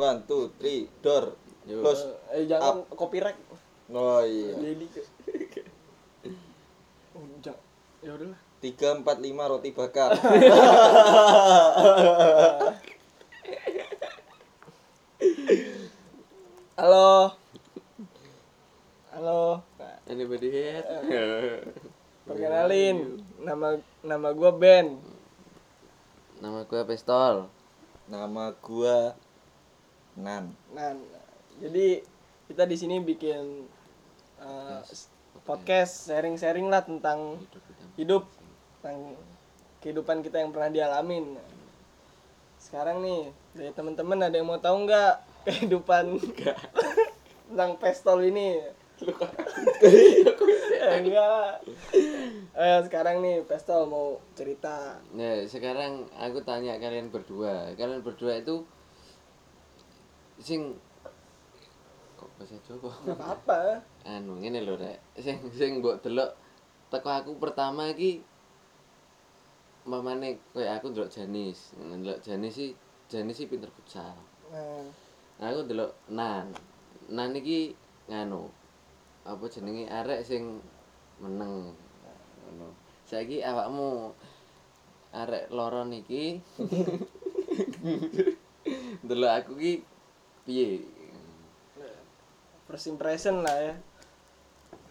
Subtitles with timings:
[0.00, 1.36] One, two, three, door.
[1.68, 1.84] Yo.
[1.84, 2.08] Close.
[2.32, 3.36] Eh jangan copyright.
[3.92, 4.56] Oh iya.
[4.56, 4.88] Jadi
[7.12, 7.28] Oh.
[8.00, 8.40] Ya udahlah.
[8.64, 10.16] Tiga, empat, lima roti bakar.
[16.80, 17.36] Halo.
[19.12, 19.60] Halo.
[20.08, 20.80] Anybody here?
[22.24, 24.96] Perkenalin, nama nama gua Ben.
[26.40, 27.52] Nama gue Pistol.
[28.08, 29.12] Nama gua
[30.18, 30.50] Nan.
[30.74, 30.96] Nah,
[31.62, 32.02] jadi
[32.50, 33.68] kita di sini bikin
[34.42, 34.82] uh,
[35.46, 37.38] podcast sharing-sharing lah tentang
[37.94, 38.26] hidup,
[38.80, 39.14] tentang
[39.78, 41.38] kehidupan kita yang pernah dialamin.
[42.58, 45.14] Sekarang nih dari teman-teman ada yang mau tahu nggak
[45.46, 46.18] kehidupan
[47.50, 48.60] tentang pestol ini?
[50.80, 51.64] Eh, enggak.
[52.52, 55.00] Eh, sekarang nih pestol mau cerita.
[55.16, 57.72] Nah, sekarang aku tanya kalian berdua.
[57.76, 58.64] Kalian berdua itu
[60.40, 60.76] sing
[62.16, 62.90] kok bahasa Jawa?
[63.04, 63.60] Nggak apa-apa.
[64.08, 64.98] Anu ngene lho, Rek.
[65.20, 66.32] Sing sing mbok delok
[66.90, 68.24] teko aku pertama iki
[69.86, 71.76] mamane koyo aku ndelok Janis.
[71.76, 72.70] Ndelok Janis sih
[73.08, 74.16] Janis sih pinter futsal.
[74.50, 76.52] Nah, aku ndelok Nan.
[77.12, 77.76] Nan iki
[78.08, 78.48] nganu
[79.28, 80.64] apa jenenge arek sing
[81.20, 81.76] meneng.
[82.48, 82.72] Ngono.
[83.04, 84.14] Saiki awakmu
[85.10, 86.38] arek loro niki
[89.04, 89.72] ndelok aku ki
[90.50, 90.82] piye?
[92.70, 93.74] first impression lah ya.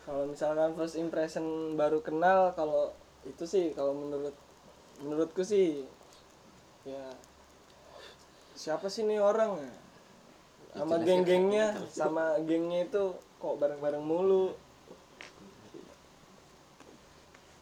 [0.03, 2.91] Kalau misalkan first impression baru kenal kalau
[3.23, 4.35] itu sih kalau menurut
[4.99, 5.87] menurutku sih
[6.83, 7.07] ya
[8.59, 9.73] siapa sih nih orang ya?
[10.75, 14.51] Sama geng-gengnya sama gengnya itu kok bareng-bareng mulu?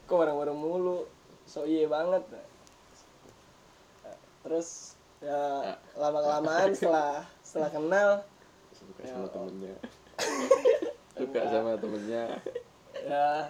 [0.10, 1.06] Kok bareng-bareng mulu?
[1.46, 2.26] So iya banget.
[4.42, 8.10] Terus ya lama kelamaan setelah setelah kenal
[8.70, 9.76] Suka sama temennya.
[11.18, 12.24] Suka sama temennya.
[13.02, 13.50] ya.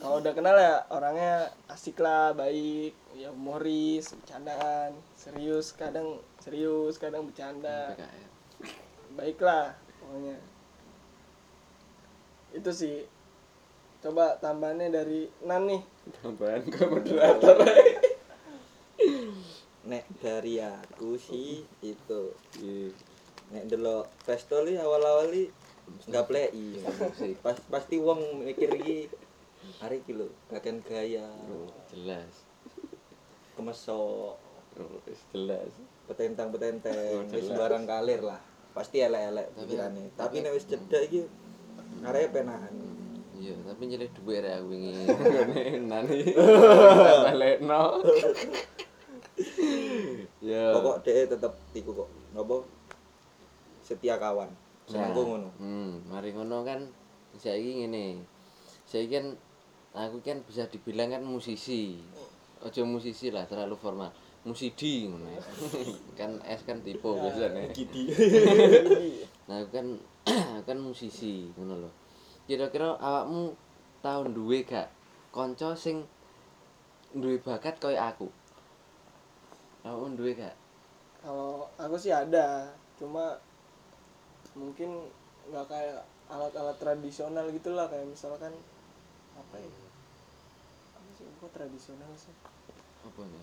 [0.00, 2.96] Kalau udah kenal ya orangnya asik lah baik.
[3.12, 4.96] Ya humoris bercandaan.
[5.12, 7.92] Serius kadang serius kadang bercanda.
[9.12, 10.40] Baik lah pokoknya.
[12.56, 13.04] Itu sih.
[14.00, 15.84] Coba tambahannya dari Nan nih.
[16.24, 17.60] Tambahan ke moderator.
[19.84, 22.22] Nek dari aku sih itu.
[23.52, 25.52] Nek delok pestol iki awal-awal iki
[26.08, 26.48] nggak play
[27.44, 29.12] Pas pasti wong mikir iki
[29.80, 32.44] hari iki lho, kakek gaya, Oh, jelas.
[33.56, 34.36] kemesok,
[34.76, 34.98] Oh,
[35.32, 35.72] jelas.
[36.04, 38.40] petentang-petenteng, Oh, wis barang kalir lah.
[38.76, 40.12] Pasti elek-elek pikirane.
[40.16, 41.24] Tapi nek wis cedak iki
[42.04, 42.72] arek penahan.
[43.36, 44.92] Iya, tapi nyelih duit ya aku wingi.
[45.92, 46.20] Nani.
[47.28, 47.82] Balekno.
[50.44, 50.76] Ya.
[50.76, 52.08] Pokok dhek tetep iku kok.
[52.36, 52.62] Napa?
[53.82, 54.50] Setia kawan.
[54.84, 55.48] Senengku ngono.
[55.56, 56.84] Hmm, mari ngono kan
[57.40, 58.22] saiki ngene.
[58.84, 59.26] Saiki kan
[59.96, 61.98] aku kan bisa dibilang kan musisi.
[62.64, 64.12] Ojo musisi lah, terlalu formal.
[64.44, 65.42] Musidi ngono ya.
[66.20, 67.72] kan S kan tipe biasanya.
[67.72, 68.04] Gidi.
[69.44, 69.86] Nah, aku kan
[70.56, 71.90] aku kan musisi ngono lho.
[72.48, 73.52] Kira-kira awakmu
[74.00, 74.88] tau duwe gak
[75.32, 76.08] kanca sing
[77.12, 78.28] duwe bakat koyo aku?
[79.84, 80.56] Awakmu duwe gak?
[81.24, 82.68] kalau aku sih ada
[83.00, 83.40] cuma
[84.52, 85.08] mungkin
[85.48, 88.52] nggak kayak alat-alat tradisional gitulah kayak misalkan
[89.32, 89.68] apa ya
[90.92, 92.36] apa sih kok tradisional sih
[93.08, 93.40] Apa nih?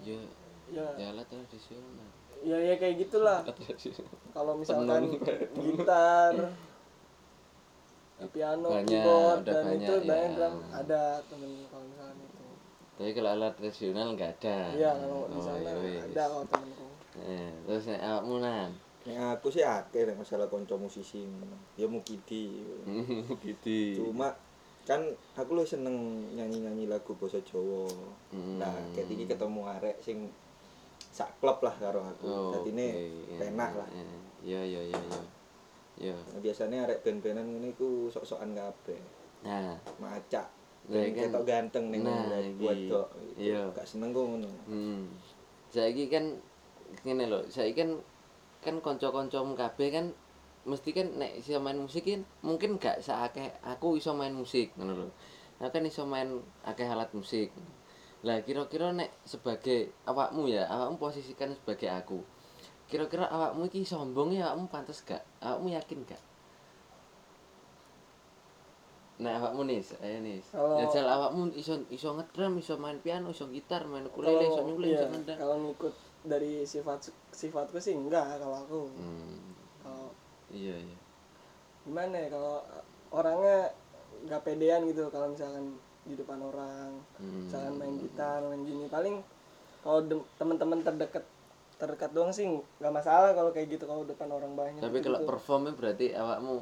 [0.00, 0.20] Ya,
[0.72, 2.08] ya ya alat tradisional.
[2.40, 3.44] ya ya kayak gitulah
[4.32, 5.20] kalau misalkan
[5.60, 6.32] gitar
[8.32, 10.08] piano Banyak, keyboard dan banyak, itu ya.
[10.08, 12.29] banyak drum ada temen kalau misalkan itu
[13.00, 14.76] Tapi kalau alat tradisional enggak ada.
[14.76, 16.84] iya kalau di Oh, sana ya ada kalau temenku
[17.16, 18.70] Eh, terus nek awakmu nan.
[19.08, 21.24] Nek aku sih akeh nek masalah kanca musisi.
[21.80, 22.60] Ya mukidi.
[23.40, 24.04] gitu.
[24.04, 24.36] Cuma
[24.84, 25.00] kan
[25.32, 25.96] aku lu seneng
[26.36, 27.88] nyanyi-nyanyi lagu basa Jawa.
[28.36, 28.60] Hmm.
[28.60, 30.28] Nah, ketika ketemu arek sing
[31.08, 32.28] sak klub lah karo aku.
[32.28, 33.40] Oh, Dadi ini oke.
[33.40, 33.88] penak lah.
[34.44, 35.00] Iya, iya, iya,
[35.96, 36.16] iya.
[36.36, 39.00] Nah, biasanya arek band-bandan ngene iku sok-sokan kabeh.
[39.48, 40.59] Nah, Macak.
[40.90, 42.26] Sing kan- ketok ganteng ning Nah,
[42.58, 42.90] buat iki.
[42.90, 43.08] dok.
[43.38, 43.60] Iya.
[43.70, 44.50] Gak seneng kok ngono.
[44.66, 45.00] hmm.
[45.70, 46.34] Saiki kan
[47.06, 47.90] ngene lho, saiki kan
[48.60, 50.06] kan kanca-kancamu kabeh kan
[50.66, 55.06] mesti kan nek iso main musik kan mungkin gak saakeh aku iso main musik ngono
[55.06, 55.08] lho.
[55.62, 57.54] Nah kan iso main akeh alat musik.
[58.20, 62.20] Lah kira-kira nek sebagai awakmu ya, awakmu posisikan sebagai aku.
[62.84, 65.22] Kira-kira awakmu iki sombong ya awakmu pantes gak?
[65.40, 66.20] Awakmu yakin gak?
[69.20, 70.40] Nah, awakmu nih, ayo nih.
[70.48, 74.64] Kalau- Ya jal awakmu iso iso ngedrum, iso main piano, iso gitar, main ukulele, iso
[74.64, 75.38] nyuling, iso iya, nendang.
[75.38, 77.00] kalau ngikut dari sifat
[77.30, 79.40] sifatku sih enggak kalau aku hmm.
[79.80, 80.12] kalau
[80.52, 80.98] iya iya
[81.80, 82.60] gimana ya kalau
[83.10, 83.72] orangnya
[84.28, 85.72] nggak pedean gitu kalau misalkan
[86.04, 87.48] di depan orang Hmm.
[87.48, 89.24] misalkan main gitar main gini paling
[89.80, 90.04] kalau
[90.36, 91.24] teman-teman terdekat
[91.80, 92.44] terdekat doang sih
[92.76, 95.08] nggak masalah kalau kayak gitu kalau depan orang banyak tapi gitu.
[95.08, 96.60] kalau performnya berarti awakmu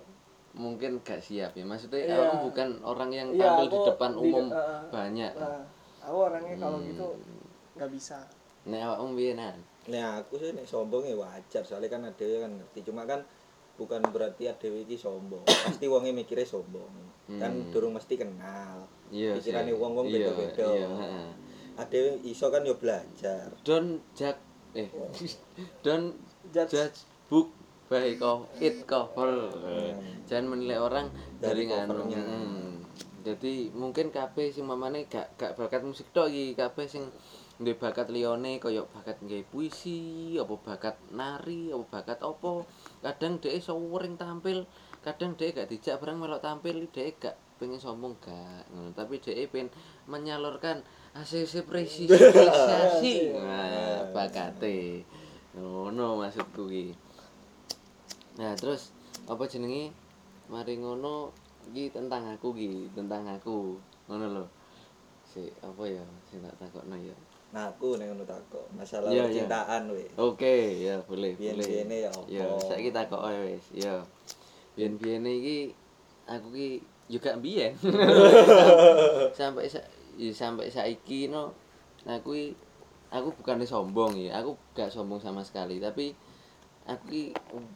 [0.53, 2.15] mungkin gak siap ya maksudnya Iya.
[2.15, 4.83] awakmu bukan orang yang Iya, tampil di aku depan di- umum eh.
[4.89, 5.61] banyak nah
[6.01, 7.45] aku orangnya kalau gitu Hmm.
[7.75, 8.19] nggak bisa
[8.65, 9.57] nih awakmu piyenan
[9.89, 12.85] Nah, aku sih nek sombong ya wajar, soalnya kan ada kan ngerti.
[12.85, 13.25] Cuma kan
[13.75, 15.41] bukan berarti ada iki sombong.
[15.65, 16.93] Pasti wonge mikirnya sombong.
[17.33, 17.73] Kan Hmm.
[17.73, 18.85] durung mesti kenal.
[19.09, 19.49] iya sih.
[19.49, 20.67] Pikirane wong-wong Iya, beda-beda.
[20.69, 21.29] iya, heeh.
[21.73, 23.49] Ada iso kan yo belajar.
[23.65, 24.37] don't judge
[24.75, 24.93] eh
[25.81, 26.69] don't Judge.
[26.69, 27.49] judge book
[27.89, 29.49] by co- it cover.
[30.29, 31.09] Jangan menilai orang
[31.41, 32.21] dari, Dari nganu covernya.
[32.21, 32.65] Hmm.
[33.19, 37.05] jadi mungkin kabeh sing mamane gak gak bakat musik tok iki kabeh sing
[37.61, 42.65] duwe bakat liyane kaya bakat nggawe puisi apa bakat nari apa bakat apa.
[43.05, 44.65] Kadang dhek iso wering tampil
[45.05, 48.93] kadang dhek gak dijak barang melok tampil dhek gak pengen sombong gak ngono.
[48.97, 49.69] Tapi dhek pengen
[50.09, 50.81] menyalurkan
[51.13, 52.07] hasil apresiasi
[53.35, 55.03] nah bakate.
[55.59, 56.95] Ngono maksudku iki
[58.39, 58.95] nah terus
[59.27, 59.91] apa jenenge
[60.49, 61.35] mari ngono
[61.73, 63.77] iki tentang aku iki tentang aku.
[64.09, 64.45] Ngono lho.
[65.29, 66.05] Si apa ya?
[66.29, 67.17] Sing tak takokno ya.
[67.49, 69.25] Nah, aku nek ngono takok, masalah iya.
[69.25, 70.05] percintaan we.
[70.21, 71.65] oke ya boleh boleh.
[71.65, 72.29] Biyen-biyene ya apa?
[72.29, 73.65] ya saiki takok ae wis.
[73.73, 74.05] Ya.
[74.77, 75.59] Biyen-biyene iki
[76.29, 76.69] aku ki
[77.09, 77.73] juga biyen
[79.39, 79.81] sampai sa
[80.21, 81.57] ya, sampai saiki no.
[82.05, 82.37] Aku
[83.09, 84.45] aku bukannya sombong ya.
[84.45, 86.13] Aku gak sombong sama sekali tapi
[86.89, 87.25] aku ki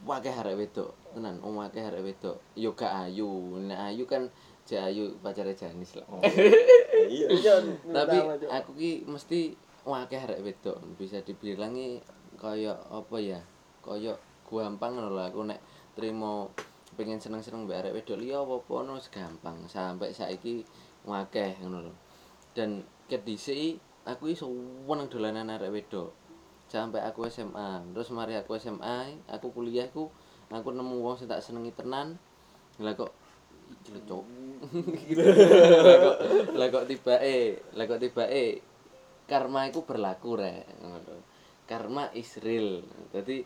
[0.08, 2.40] wakeh arek wedok tenan wakeh arek wedok.
[2.56, 4.32] Yo gak ayu nek ayu kan
[4.64, 6.08] jek ayu pacare Janis lah.
[6.92, 7.28] Iya.
[7.34, 7.54] iya
[7.90, 8.16] tapi
[8.48, 9.52] aku ki mesti
[9.84, 12.00] wakeh arek wedok bisa dibilangi
[12.40, 13.40] kaya apa ya
[13.84, 14.16] kaya
[14.48, 15.60] gampang lah aku nek
[15.92, 16.52] trimo
[16.96, 19.56] pengen seneng-seneng mbek arek wedok liya apa-apa no gampang.
[19.68, 20.64] Sampai saiki
[21.04, 21.92] wakeh ngono lho.
[22.56, 22.80] Dan
[23.10, 23.76] kedisi
[24.08, 24.48] aku iso
[24.88, 26.21] weneng dolanan arek wedok
[26.72, 30.08] sampai aku SMA terus mari aku SMA aku kuliahku
[30.48, 32.20] aku nemu wong sing tak senengi tenan.
[32.80, 33.12] Lah kok
[33.92, 34.24] lho cok.
[36.56, 38.44] Lah kok kok tibake lah kok tibake
[39.24, 40.64] karma iku berlaku rek.
[41.64, 42.84] Karma is real.
[43.12, 43.44] Jadi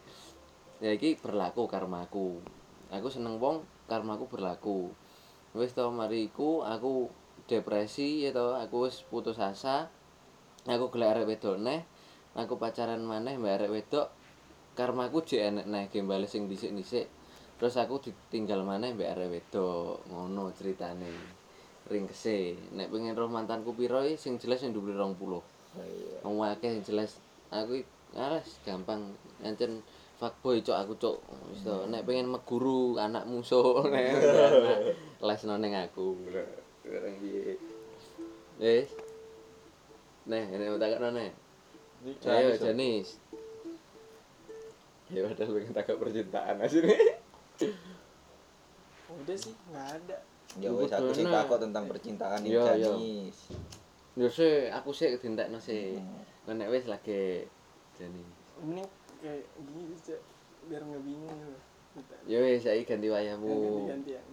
[0.82, 2.42] ya iki berlaku karmaku
[2.90, 3.06] aku.
[3.10, 4.90] Seneng wong karmaku berlaku.
[5.54, 7.10] Wis to mari iku aku
[7.46, 8.58] depresi ya to.
[8.58, 9.90] Aku putus asa.
[10.66, 11.86] Aku golek arek wedok neh
[12.36, 14.08] aku pacaran maneh mbak arek wedok
[14.76, 17.08] karmaku jek enek neh ge bales sing dhisik-dhisik.
[17.56, 21.08] Terus aku ditinggal maneh mbak arek wedok ngono ceritane.
[21.88, 26.24] Ringkese nek pengen roh mantanku piro sing jelas sing dhuwur 20 Iya.
[26.24, 27.80] wong akeh sing jelas aku
[28.16, 29.16] alas gampang.
[29.40, 29.80] Ancen
[30.20, 31.16] fuckboy cok aku cok.
[31.52, 34.80] Wis to nek pengen meguru anak musuh nek anak
[35.24, 36.16] lesno ning aku.
[38.60, 38.88] Wis.
[40.26, 41.45] Nih, ini mau takut nih.
[42.04, 43.16] Ayo, Janis.
[45.06, 47.00] Ya udah pengen takut percintaan aja nih.
[49.06, 50.18] udah sih nggak ada
[50.58, 52.74] Ya wis aku sih takok tentang percintaan ini iya.
[52.74, 53.36] Janis.
[54.18, 55.96] Yo sih, aku sih dintekno sih.
[56.46, 56.56] Hmm.
[56.58, 57.46] Nek wis lagi
[57.96, 58.28] Janis.
[58.60, 58.82] ini
[59.20, 60.16] kayak gini bisa
[60.66, 61.38] biar nggak bingung
[61.94, 63.46] gitu Yo wis saiki ganti wayahmu.
[63.86, 64.26] ganti gantian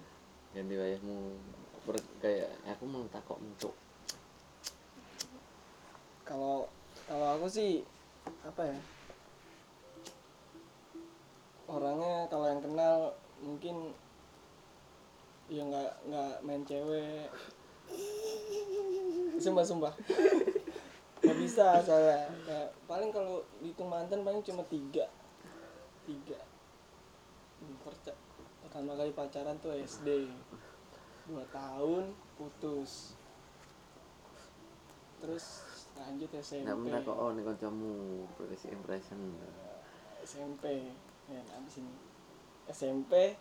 [0.54, 1.18] Ganti wayahmu.
[1.84, 3.76] Per- kayak aku mau takok untuk
[6.24, 6.66] kalau
[7.08, 7.84] kalau aku sih
[8.44, 8.80] apa ya?
[11.68, 13.96] Orangnya kalau yang kenal mungkin
[15.52, 17.28] ya nggak nggak main cewek.
[19.42, 19.94] Sumpah sumpah
[21.24, 22.28] nggak bisa soalnya.
[22.44, 25.08] Kayak paling kalau hitung mantan paling cuma tiga.
[26.04, 26.40] Tiga.
[28.64, 30.28] Pertama kali pacaran tuh SD
[31.28, 33.16] dua tahun putus.
[35.24, 37.92] Terus lanjut SMP Nggak pernah kok oh nih kancamu
[38.34, 39.20] first impression.
[40.22, 40.64] SMP
[41.28, 41.94] ya abis ini.
[42.66, 43.36] SMP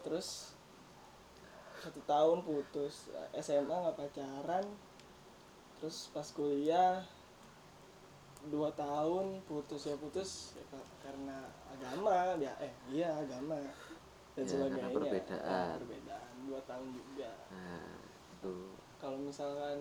[0.00, 0.54] terus
[1.78, 3.10] satu tahun putus.
[3.36, 4.64] SMA nggak pacaran.
[5.76, 7.02] Terus pas kuliah
[8.44, 13.54] dua tahun putus ya putus ya, ka- karena agama ya eh iya agama
[14.34, 14.82] dan Ya, sebagainya.
[14.82, 15.42] karena perbedaan.
[15.42, 17.30] Karena perbedaan dua tahun juga.
[17.50, 17.94] Nah,
[18.32, 18.54] itu.
[18.98, 19.78] kalau misalkan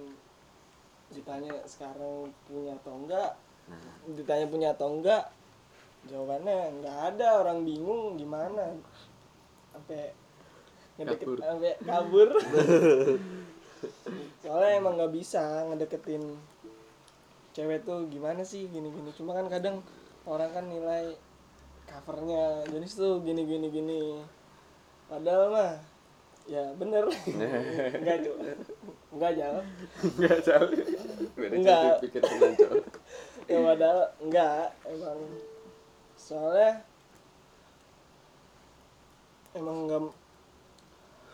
[1.12, 3.32] ditanya sekarang punya atau enggak?
[3.68, 5.32] Nah, ditanya punya atau enggak?
[6.10, 8.76] Jawabannya enggak ada orang bingung gimana.
[9.72, 10.16] Sampai
[11.02, 11.38] Kabur.
[11.42, 12.30] sampai kabur.
[14.44, 16.22] Soalnya emang nggak bisa ngedeketin
[17.52, 19.84] cewek tuh gimana sih gini gini cuma kan kadang
[20.24, 21.12] orang kan nilai
[21.84, 24.02] covernya jenis tuh gini gini gini.
[25.10, 25.72] Padahal mah
[26.46, 27.10] ya bener.
[28.00, 28.38] Enggak cok
[29.12, 29.64] enggak jauh
[30.16, 30.72] Enggak jauh.
[31.50, 31.98] Enggak.
[32.06, 32.22] pikir
[33.52, 35.20] ya padahal enggak emang.
[36.14, 36.86] Soalnya
[39.58, 40.02] emang enggak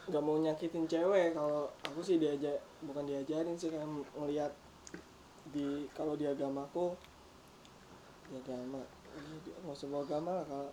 [0.07, 1.35] nggak mau nyakitin cewek.
[1.35, 4.53] Kalau aku sih diajar bukan diajarin sih kayak ngelihat
[5.51, 6.95] di kalau di agamaku
[8.31, 8.79] di agama.
[9.17, 10.69] Ini di- nggak semua agama lah kalau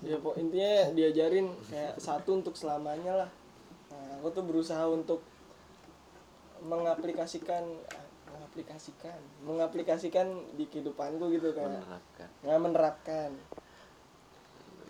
[0.00, 3.30] ya pok intinya diajarin kayak satu untuk selamanya lah.
[3.90, 5.20] Nah, aku tuh berusaha untuk
[6.60, 7.64] mengaplikasikan
[8.50, 10.26] mengaplikasikan mengaplikasikan
[10.58, 12.28] di kehidupanku gitu kayak Menerapkan.
[12.42, 13.30] nggak menerapkan.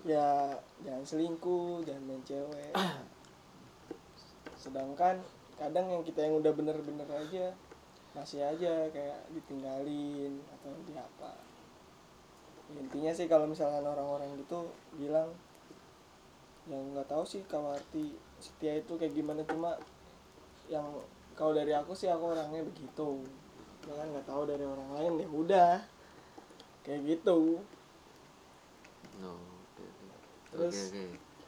[0.01, 2.73] Ya jangan selingkuh jangan main cewek.
[4.65, 5.21] Sedangkan
[5.61, 7.53] kadang yang kita yang udah bener-bener aja
[8.17, 11.37] masih aja kayak ditinggalin atau di apa.
[12.81, 15.29] Intinya sih kalau misalkan orang-orang gitu bilang
[16.65, 19.45] yang nggak tahu sih kalau arti setia itu kayak gimana.
[19.45, 19.77] Cuma
[20.73, 20.89] yang
[21.37, 23.21] kalau dari aku sih aku orangnya begitu
[23.83, 25.73] jangan nggak tahu dari orang lain ya udah
[26.83, 27.61] kayak gitu
[29.19, 29.85] No, oke.
[30.51, 31.05] Terus- Oke, oke.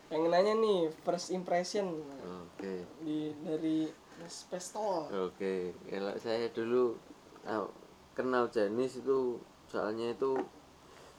[0.08, 1.88] pengen nanya nih first impression
[2.20, 2.84] Oke.
[3.00, 3.88] di dari
[4.20, 7.00] Mas Pestol Oke, kalau saya dulu
[7.42, 7.64] ah,
[8.12, 10.36] kenal Janis itu soalnya itu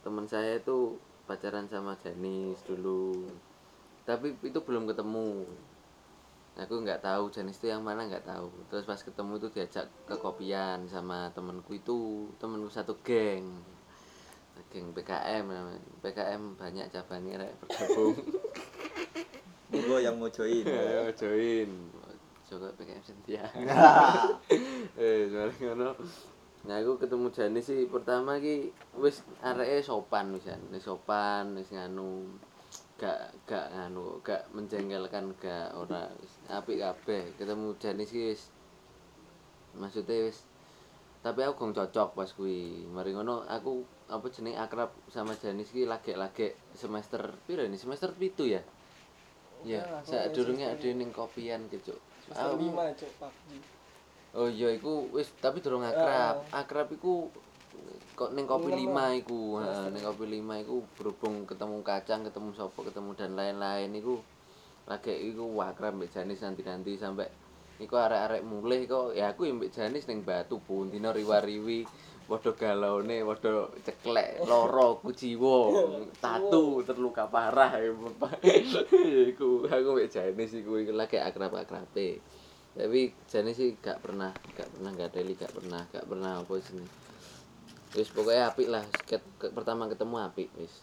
[0.06, 0.94] teman saya itu
[1.26, 3.26] pacaran sama Janis dulu.
[4.04, 5.48] Tapi itu belum ketemu.
[6.54, 8.54] Aku nggak tahu Janis itu yang mana nggak tahu.
[8.70, 13.50] Terus pas ketemu itu diajak ke kopian sama temanku itu, temanku satu geng.
[14.70, 15.82] Geng PKM namanya.
[16.06, 18.18] PKM banyak cabangnya rek bergabung.
[19.74, 20.62] Monggo yang mau join.
[20.66, 21.70] Ayo join.
[22.46, 23.46] Coba PKM Sentia.
[25.02, 25.90] eh, soalnya ngono.
[26.64, 32.24] Nah, aku ketemu Jani sih pertama ki wis areke sopan wisan, wis sopan, wis nganu
[33.04, 36.08] gak gak nganu, gak menjengkelkan gak ora
[36.48, 37.36] apik kabeh.
[37.36, 38.48] Ketemu Jani sih wis
[39.76, 40.48] maksudnya wis
[41.20, 42.84] tapi aku gong cocok pas kuwi.
[42.88, 47.76] Mari ngono aku apa jeneng akrab sama Janis ki lagi-lagi semester piro ini?
[47.76, 48.60] Semester pitu ya?
[49.64, 51.96] Ya, saat durungnya semester- ada ning kopian gitu.
[52.24, 53.32] semester Aku- lima cok pak
[54.34, 56.44] Oh iya iku wis tapi durung akrab.
[56.52, 57.32] Akrab iku
[58.14, 59.20] kok ning kopi Enam lima lah.
[59.20, 59.40] iku.
[59.58, 64.22] Heeh, ning kopi lima iku berhubung ketemu kacang, ketemu sopo, ketemu dan lain-lain iku
[64.84, 67.26] lagi iku wah akrab mbek Janis nanti-nanti sampai
[67.80, 69.08] iku arek-arek mulih kok.
[69.18, 71.88] Ya aku mbek Janis ning batu pun dino riwa-riwi
[72.24, 75.76] padha galaune padha ceklek loro kuciwo
[76.24, 77.76] tatu terluka parah
[79.32, 82.22] iku aku mbek Janis iku lagi akrab-akrabe.
[82.74, 87.03] Tapi Janis sih gak pernah gak pernah gak deli gak pernah gak pernah apa sini
[87.94, 88.84] wis pokoknya apik lah.
[89.06, 90.82] Ket- ke- pertama ketemu apik wis.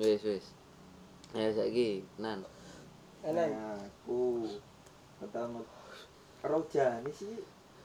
[0.00, 0.44] Wis wis.
[1.36, 2.40] Ya saiki nan.
[3.20, 4.46] Enak Nah, aku
[5.20, 5.60] pertama
[6.40, 7.34] Roja ini sih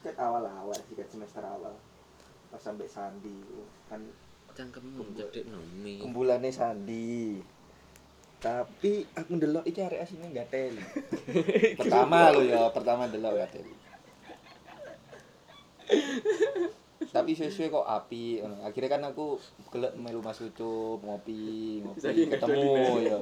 [0.00, 1.74] ket awal-awal sih ket semester awal.
[2.48, 3.34] Pas sampai Sandi
[3.90, 4.00] kan
[4.54, 7.42] cangkemmu cedek nomi kumpulannya Sandi.
[8.38, 10.78] Tapi aku ndelok iki arek asine enggak teli.
[11.80, 13.74] Pertama lo ya pertama ndelok enggak teli
[17.14, 19.38] tapi sesuai kok api akhirnya kan aku
[19.70, 22.74] gelek melu Mas Ucup ngopi ngopi ketemu
[23.06, 23.18] ya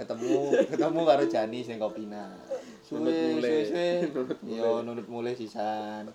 [0.00, 0.32] ketemu
[0.72, 2.32] ketemu karo Jani sing kopina
[2.80, 3.88] suwe suwe suwe
[4.48, 5.36] yo nunut mulai.
[5.36, 6.08] Sisan.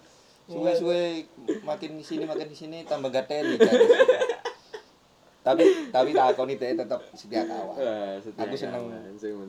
[0.50, 1.30] Suwe suwe
[1.62, 3.86] makin di sini makin di sini tambah gak teli Jani.
[5.46, 5.62] tapi
[5.94, 7.78] tapi tak akoni dhek tetep setia kawan.
[8.34, 8.90] Aku seneng-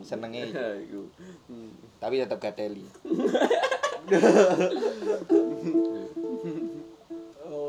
[0.04, 0.44] senengnya
[2.04, 2.84] tapi tetap gak teli
[5.32, 6.04] oh,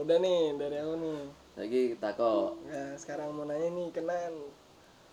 [0.08, 1.20] udah nih dari aku nih.
[1.60, 4.40] Saiki takok nah sekarang mau nanya nih kenan.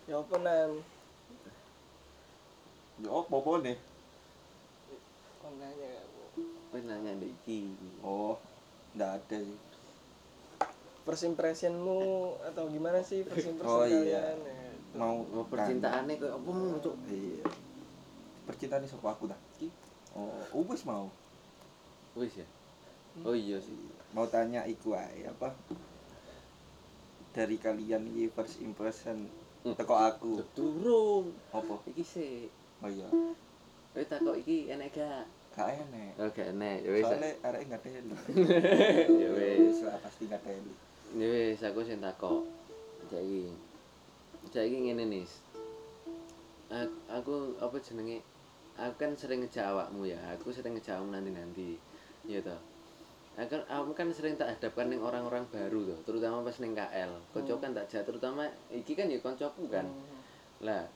[0.07, 0.71] Ya apa nan
[3.11, 3.75] oh popo nih.
[5.43, 5.99] Oh nanya?
[6.71, 7.75] Kowe nanya iki?
[8.07, 8.39] Oh
[8.95, 9.59] nggak ada sih.
[11.03, 13.99] First impressionmu atau gimana sih first impression Oh, iya.
[14.31, 14.39] kalian?
[14.47, 14.95] Ya, itu.
[14.95, 16.95] mau oh percintaane koyo apa mu cuk?
[17.11, 17.43] Iya.
[18.47, 19.41] Percintaan sama aku dah?
[20.15, 21.11] Oh ubus mau.
[22.15, 22.47] Wis ya?
[23.27, 23.75] Oh iya sih
[24.15, 25.51] mau tanya iku ae apa
[27.35, 29.27] dari kalian ini first impression
[29.65, 29.73] Hmm.
[29.73, 32.53] teko aku durung apa iki sih
[32.85, 33.09] oh iya
[33.97, 35.25] kowe takok iki enek gak
[35.57, 38.13] gak enek oh gak enek ya wis soalnya arek nggak teli
[39.25, 40.75] ya wis lah pasti nggak teli
[41.15, 42.43] Ya wis aku sing takok.
[43.07, 43.55] Saiki.
[44.51, 45.31] Saiki ngene nis.
[46.67, 48.19] Aku, aku apa jenenge?
[48.75, 50.19] Aku kan sering ngejak awakmu ya.
[50.35, 51.79] Aku sering ngejak awakmu nanti-nanti.
[52.27, 52.59] Iya toh.
[53.35, 57.11] Nah, kan aku kan sering tak hadapkan ning orang-orang baru tuh, terutama pas ning KL.
[57.35, 59.91] Konco kan tak jatuh terutama iki kan ya koncoku kan.
[59.91, 60.19] Hmm.
[60.63, 60.87] Lah,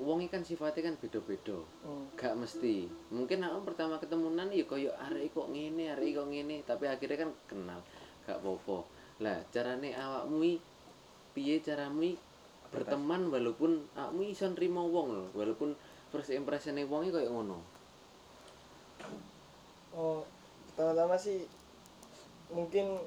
[0.00, 1.60] wong iki kan sifatnya kan beda-beda.
[1.84, 2.08] Hmm.
[2.16, 2.88] Gak mesti.
[3.12, 7.30] Mungkin aku pertama ketemunan ya koyo arek kok ngene, arek kok ngene, tapi akhirnya kan
[7.44, 7.80] kenal.
[8.24, 8.78] Gak apa-apa.
[9.20, 10.56] Lah, carane awakmu i
[11.36, 12.16] piye caramu i
[12.72, 15.76] berteman walaupun awakmu iso nrimo wong lho, walaupun
[16.08, 17.60] first impression wong i koyo ngono.
[19.94, 20.26] oh
[20.74, 21.46] pertama-tama sih
[22.52, 23.00] mungkin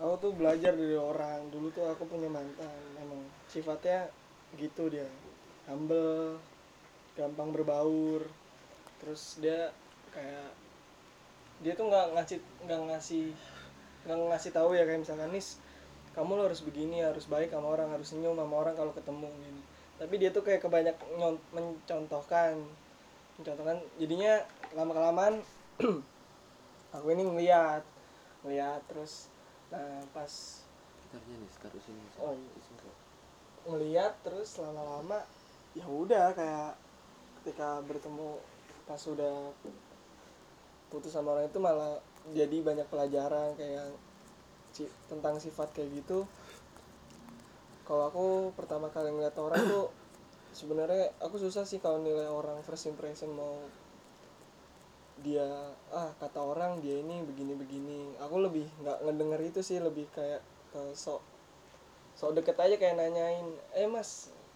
[0.00, 1.50] aku tuh belajar dari orang.
[1.50, 3.20] Dulu tuh aku punya mantan emang
[3.50, 4.08] sifatnya
[4.58, 5.06] gitu dia.
[5.66, 6.38] Humble
[7.14, 8.24] gampang berbaur.
[9.02, 9.72] Terus dia
[10.12, 10.50] kayak
[11.60, 13.24] dia tuh nggak ngasih nggak ngasih
[14.08, 15.60] nggak ngasih tahu ya kayak misalkan nis
[16.16, 19.62] kamu lo harus begini harus baik sama orang harus senyum sama orang kalau ketemu gini.
[20.00, 20.96] Tapi dia tuh kayak kebanyak
[21.52, 22.56] mencontohkan.
[23.36, 24.42] Mencontohkan jadinya
[24.74, 25.34] lama kelamaan
[26.90, 27.82] aku ini ngeliat
[28.42, 29.30] ngeliat terus
[29.70, 30.62] nah pas
[31.10, 32.02] Gitarnya nih, taruh sini.
[32.22, 32.50] Oh, iya.
[33.66, 35.18] ngeliat terus lama-lama
[35.74, 36.78] ya udah kayak
[37.42, 38.38] ketika bertemu
[38.86, 39.50] pas sudah
[40.90, 41.98] putus sama orang itu malah
[42.30, 43.90] jadi banyak pelajaran kayak
[45.10, 46.24] tentang sifat kayak gitu
[47.84, 49.90] kalau aku pertama kali ngeliat orang tuh
[50.54, 53.66] sebenarnya aku susah sih kalau nilai orang first impression mau
[55.26, 55.48] dia
[56.00, 60.42] ah kata orang dia ini begini begini aku lebih nggak ngedenger itu sih lebih kayak
[60.72, 61.20] ke sok
[62.18, 63.46] sok deket aja kayak nanyain
[63.80, 64.10] eh mas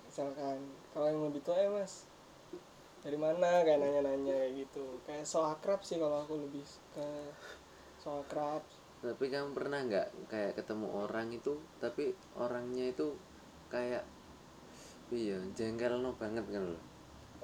[0.09, 0.59] misalkan.
[0.93, 1.93] Kalau yang lebih tua eh mas
[3.05, 3.51] dari mana?
[3.67, 4.85] Kayak nanya-nanya kayak gitu.
[5.07, 7.07] Kayak sok akrab sih kalau aku lebih ke
[8.03, 8.63] sok akrab.
[9.05, 13.13] Tapi kamu pernah nggak kayak ketemu orang itu, tapi orangnya itu
[13.69, 14.03] kayak
[15.15, 16.83] iya jengkel no banget kan loh.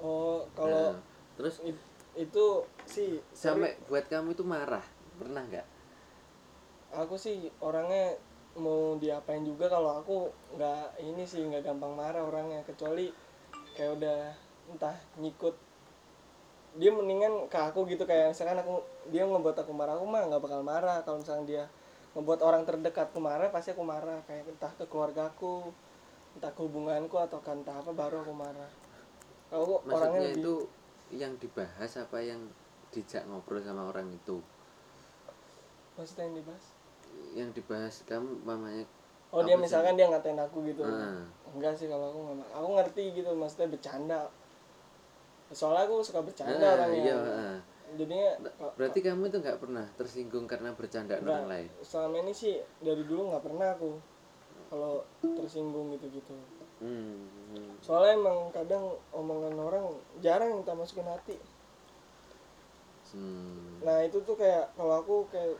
[0.01, 1.01] oh kalau Nah,
[1.37, 4.83] terus it- itu sih sampai buat kamu itu marah,
[5.15, 5.67] pernah nggak?
[6.91, 8.19] aku sih orangnya
[8.59, 10.27] mau diapain juga kalau aku
[10.59, 12.59] nggak ini sih nggak gampang marah orangnya.
[12.67, 13.07] Kecuali
[13.75, 14.19] kayak udah
[14.75, 15.55] entah nyikut
[16.75, 18.03] dia mendingan ke aku gitu.
[18.03, 20.99] Kayak misalkan aku dia ngebuat aku marah aku mah nggak bakal marah.
[21.07, 21.63] Kalau misalkan dia
[22.11, 24.19] ngebuat orang terdekatku marah pasti aku marah.
[24.27, 25.71] Kayak entah ke keluargaku
[26.31, 28.71] entah ke hubunganku atau kan entah apa baru aku marah.
[29.51, 30.55] Kalau orangnya Maksudnya lebih itu
[31.11, 32.39] yang dibahas apa yang
[32.89, 34.39] dijak ngobrol sama orang itu?
[35.93, 36.65] maksudnya yang dibahas
[37.31, 38.85] Yang dibahas kamu mamanya
[39.29, 41.23] oh dia misalkan dia ngatain aku gitu Ah.
[41.51, 44.19] enggak sih kalau aku nggak aku ngerti gitu maksudnya bercanda
[45.49, 47.57] soalnya aku suka bercanda Ah, orangnya iya, ah.
[47.93, 51.67] jadinya Nah, Berarti kamu itu nggak pernah tersinggung karena bercandaan Nggak, orang lain?
[51.81, 53.91] selama ini sih dari dulu nggak pernah aku
[54.67, 56.35] kalau tersinggung gitu gitu
[56.81, 57.29] Hmm.
[57.77, 59.85] soalnya emang kadang omongan orang
[60.17, 61.37] jarang kita masukin hati.
[63.11, 63.83] Hmm.
[63.85, 65.59] nah itu tuh kayak kalau aku kayak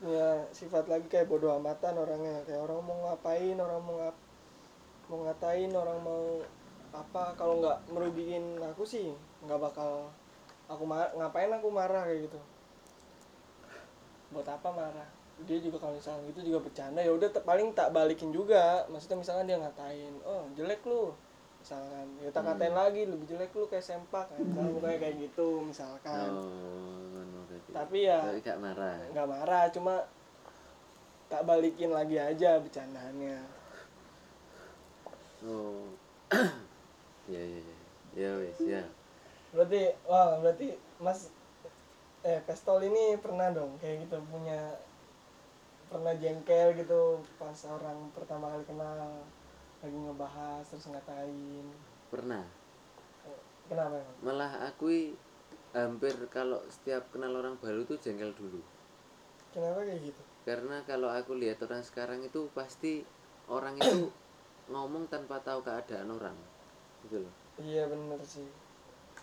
[0.00, 2.40] punya sifat lagi kayak bodoh amatan orangnya.
[2.48, 4.16] Kayak orang mau ngapain orang mau ngap
[5.12, 6.24] mau ngatain orang mau
[6.96, 7.36] apa.
[7.36, 9.12] Kalau nggak merugiin aku sih
[9.44, 10.08] nggak bakal
[10.72, 12.40] aku ngapain aku marah kayak gitu.
[14.32, 18.30] Buat apa marah dia juga kalau misalnya gitu juga bercanda ya udah paling tak balikin
[18.30, 21.12] juga maksudnya misalkan dia ngatain oh jelek lu
[21.58, 25.48] misalkan ya tak katain lagi lebih jelek lu kayak sempak kan misalkan kayak kayak gitu
[25.60, 27.72] misalkan Oh, kayak gitu.
[27.72, 28.96] tapi ya Tapi gak marah.
[29.10, 29.94] nggak marah cuma
[31.26, 33.38] tak balikin lagi aja bercandaannya
[35.40, 35.88] Oh.
[37.32, 37.76] ya ya ya.
[38.12, 38.82] Ya wis ya.
[39.50, 41.30] berarti wah berarti mas
[42.20, 44.76] eh pestol ini pernah dong kayak gitu punya
[45.90, 47.00] pernah jengkel gitu
[47.34, 48.94] pas orang pertama kali kenal
[49.80, 51.66] lagi ngebahas terus ngatain
[52.10, 52.42] Pernah.
[53.66, 54.16] kenapa emang?
[54.22, 55.14] Malah aku
[55.70, 58.58] hampir kalau setiap kenal orang baru tuh jengkel dulu.
[59.50, 63.02] kenapa kayak gitu Karena kalau aku lihat orang sekarang itu pasti
[63.46, 64.10] orang itu
[64.72, 66.36] ngomong tanpa tahu keadaan orang.
[67.06, 67.34] Gitu loh.
[67.58, 68.46] iya bener sih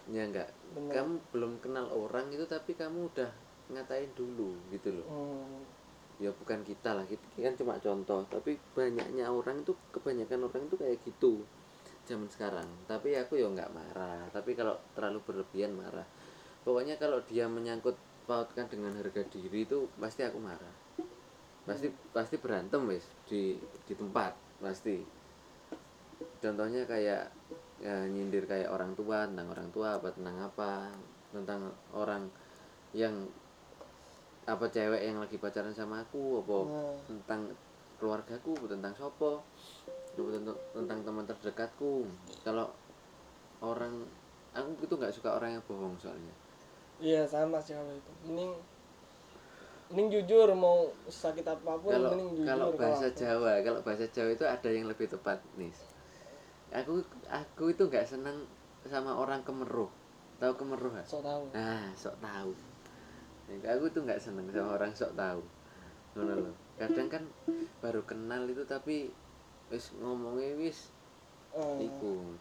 [0.08, 0.48] Ya enggak.
[0.72, 0.92] Bener.
[0.96, 3.28] Kamu belum kenal orang itu tapi kamu udah
[3.68, 5.08] ngatain dulu gitu loh.
[5.08, 5.60] hmm,
[6.18, 7.06] ya bukan kita lah.
[7.06, 8.22] Kita kan cuma contoh.
[8.30, 11.34] Tapi banyaknya orang itu kebanyakan orang itu kayak gitu.
[12.10, 12.68] Zaman sekarang.
[12.90, 14.26] Tapi aku ya nggak marah.
[14.34, 16.06] Tapi kalau terlalu berlebihan marah.
[16.66, 17.96] Pokoknya kalau dia menyangkut
[18.28, 20.76] pautkan dengan harga diri itu pasti aku marah.
[21.64, 23.06] Pasti pasti berantem wes.
[23.28, 25.00] Di di tempat pasti.
[26.42, 27.30] Contohnya kayak
[27.78, 30.90] ya nyindir kayak orang tua tentang orang tua apa tentang apa
[31.30, 31.62] tentang
[31.94, 32.26] orang
[32.98, 33.30] yang
[34.48, 36.96] apa cewek yang lagi pacaran sama aku apa Nah.
[37.04, 37.42] tentang
[38.00, 39.44] keluargaku tentang sopo
[40.18, 42.10] tentang, tentang teman terdekatku.
[42.42, 42.74] Kalau
[43.62, 44.02] orang
[44.56, 46.34] aku itu nggak suka orang yang bohong soalnya.
[46.98, 48.12] Iya sama sih kalau itu.
[48.26, 48.52] Mending
[49.94, 53.20] mending jujur mau sakit apa pun kalau mending jujur kalau bahasa aku.
[53.22, 55.72] Jawa kalau bahasa Jawa itu ada yang lebih tepat nih
[56.76, 57.00] aku
[57.32, 58.44] aku itu nggak senang
[58.84, 59.88] sama orang kemeruh.
[60.38, 61.48] Tahu kemeruh so tahu.
[61.56, 62.52] Nah sok tahu
[63.48, 65.42] Nah, aku tuh nggak seneng sama orang sok tahu.
[66.20, 67.24] Ngono loh kadang kan
[67.82, 69.10] baru kenal itu tapi
[69.74, 70.94] wis ngomongnya wis
[71.58, 72.38] Eh, iku.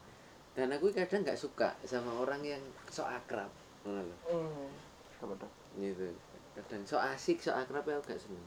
[0.53, 3.53] Dan aku kadang nggak suka sama orang yang sok akrab.
[3.87, 5.81] Ngono loh hmm.
[5.81, 6.11] gitu.
[6.59, 8.47] Kadang sok asik sok akrab ya aku gak seneng.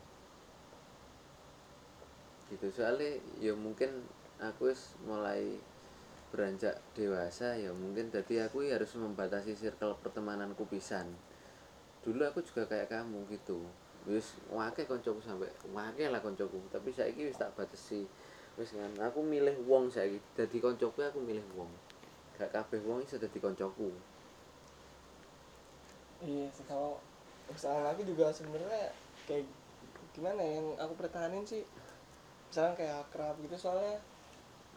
[2.50, 2.68] Gitu.
[2.74, 4.04] Soalnya ya mungkin
[4.42, 5.58] aku wis mulai
[6.30, 11.10] beranjak dewasa ya mungkin jadi aku ya harus membatasi circle pertemananku pisan
[12.10, 13.62] dulu aku juga kayak kamu gitu.
[14.10, 18.10] Wis wake koncoku sampai wake lah koncoku tapi saiki wis tak batasi
[18.58, 20.18] wis kan aku milih wong saiki.
[20.34, 21.70] Dadi koncoku aku milih wong.
[22.40, 23.94] Gak kabeh wong iso dadi koncoku
[26.20, 27.00] iya sih kalau
[27.48, 28.92] misalnya lagi juga sebenarnya
[29.24, 29.48] kayak
[30.12, 31.64] gimana ya, yang aku pertahanin sih
[32.52, 33.56] misalnya kayak akrab gitu.
[33.56, 34.04] Soalnya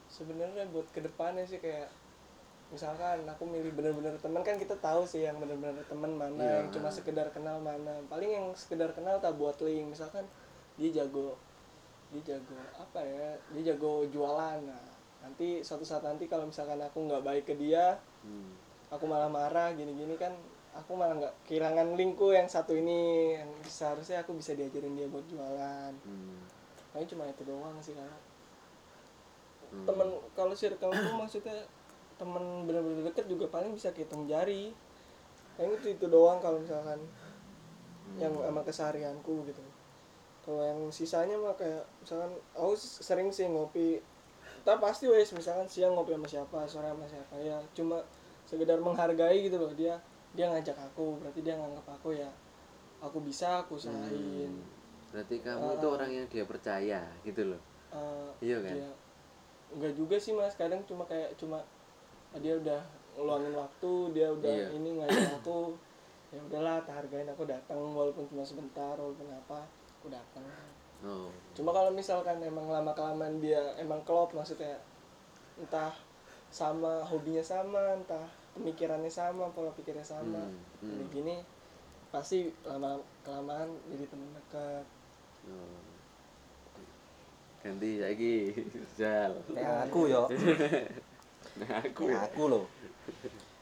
[0.06, 1.90] sebenarnya buat ke depannya sih kayak
[2.72, 6.52] misalkan aku milih bener-bener teman kan kita tahu sih yang bener-bener teman mana Iya.
[6.58, 10.24] yang cuma sekedar kenal mana paling yang sekedar kenal tak buat link misalkan
[10.74, 11.36] dia jago
[12.08, 14.84] dia jago apa ya dia jago jualan nah
[15.20, 18.50] nanti suatu saat nanti kalau misalkan aku nggak baik ke dia hmm.
[18.88, 20.32] aku malah marah gini-gini kan
[20.72, 25.28] aku malah nggak kehilangan linkku yang satu ini yang seharusnya aku bisa diajarin dia buat
[25.28, 26.40] jualan Hmm.
[26.90, 28.16] paling cuma itu doang sih kalau
[29.68, 29.84] Hmm.
[29.84, 31.56] temen kalau circle itu maksudnya
[32.22, 34.70] temen bener-bener deket juga paling bisa hitung jari
[35.58, 37.02] paling itu itu doang kalau misalkan
[38.14, 39.62] yang sama keseharianku gitu
[40.42, 43.98] kalau yang sisanya mah kayak misalkan aku sering sih ngopi
[44.62, 47.98] tak pasti wes misalkan siang ngopi sama siapa sore sama siapa ya cuma
[48.46, 49.98] sekedar menghargai gitu loh dia
[50.32, 52.30] dia ngajak aku berarti dia nganggap aku ya
[53.02, 54.70] aku bisa aku usahain Hmm.
[55.12, 55.92] Berarti kamu itu Ah.
[55.92, 57.60] orang yang dia percaya gitu loh.
[57.92, 58.72] Eh, Iya kan?
[58.72, 58.88] dia
[59.68, 61.64] enggak juga sih mas kadang cuma kayak cuma ah,
[62.38, 62.80] dia udah
[63.12, 64.68] ngeluangin waktu dia udah Iya.
[64.72, 65.76] ini ngajak aku
[66.30, 69.60] ya udahlah tak hargain aku datang walaupun cuma sebentar walaupun apa
[69.96, 70.44] aku datang
[71.02, 71.26] Oh.
[71.50, 74.78] cuma kalau misalkan emang lama kelamaan dia emang klop maksudnya
[75.58, 75.90] entah
[76.46, 78.22] sama hobinya sama entah
[78.54, 80.88] pemikirannya sama pola pikirnya sama Hmm, hmm.
[80.88, 81.36] jadi gini
[82.08, 84.84] pasti lama kelamaan jadi teman dekat
[85.50, 85.80] oh.
[87.62, 88.50] Ganti lagi.
[88.98, 89.38] Jal.
[89.54, 90.26] Nek aku yo,
[91.60, 92.20] Nah, aku nek ya.
[92.32, 92.64] aku loh.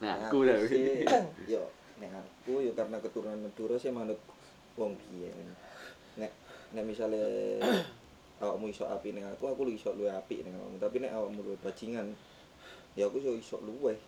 [0.01, 0.39] Nah, Nek aku
[0.71, 1.03] sih,
[1.53, 1.63] yo,
[1.99, 4.21] nek aku yo karena keturunan Madura sih manut
[4.79, 5.51] wong biyen.
[6.17, 6.31] Nek
[6.71, 7.19] nek misale
[8.43, 10.79] awakmu iso api ning aku, aku lu iso luwe apik ning awakmu.
[10.79, 12.15] Tapi nek awakmu luwe bajingan,
[12.95, 13.99] ya aku iso iso luwe.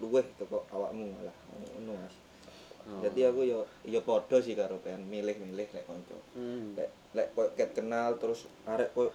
[0.00, 2.16] Luwe teko awakmu malah ngono Mas.
[2.84, 3.00] Oh.
[3.00, 6.16] Jadi aku yo yo padha sih karo pengen milih-milih lek kanca.
[6.36, 6.76] Hmm.
[6.76, 9.08] lek lek koyo ket kenal terus arek koyo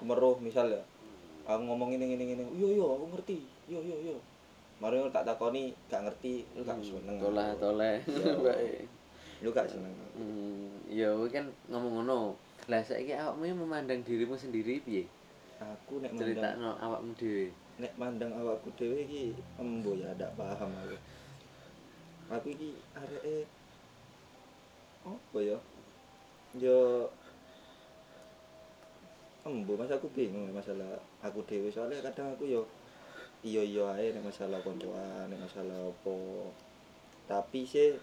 [0.00, 0.82] kemeruh misal ya
[1.44, 2.44] aku ngomong ini ini ini.
[2.56, 3.44] Yo yo aku ngerti.
[3.68, 4.16] Yo yo yo.
[4.80, 7.20] Mari tak takoni gak ngerti lu gak seneng.
[7.20, 7.96] Toleh, toleh.
[9.44, 9.92] Lu gak seneng.
[10.16, 12.36] Hmm, ya kowe kan ngomong ngono.
[12.68, 15.04] Lah saiki awakmu memandang dirimu sendiri piye?
[15.60, 17.52] aku nek Critakno awakmu dhewe.
[17.80, 20.96] nek mandang awakku dhewe iki embo ya ndak paham aku.
[22.32, 23.44] Aku iki areke
[25.04, 25.58] apa ya?
[26.56, 27.08] Yo
[29.46, 29.92] embo mas.
[29.92, 31.68] Aku bingung nek masalah aku dhewe.
[31.72, 32.62] Soalnya kadang aku yo
[33.40, 36.18] iya iya ae nek masalah koncoan nek masalah apa.
[37.28, 37.96] Tapi sih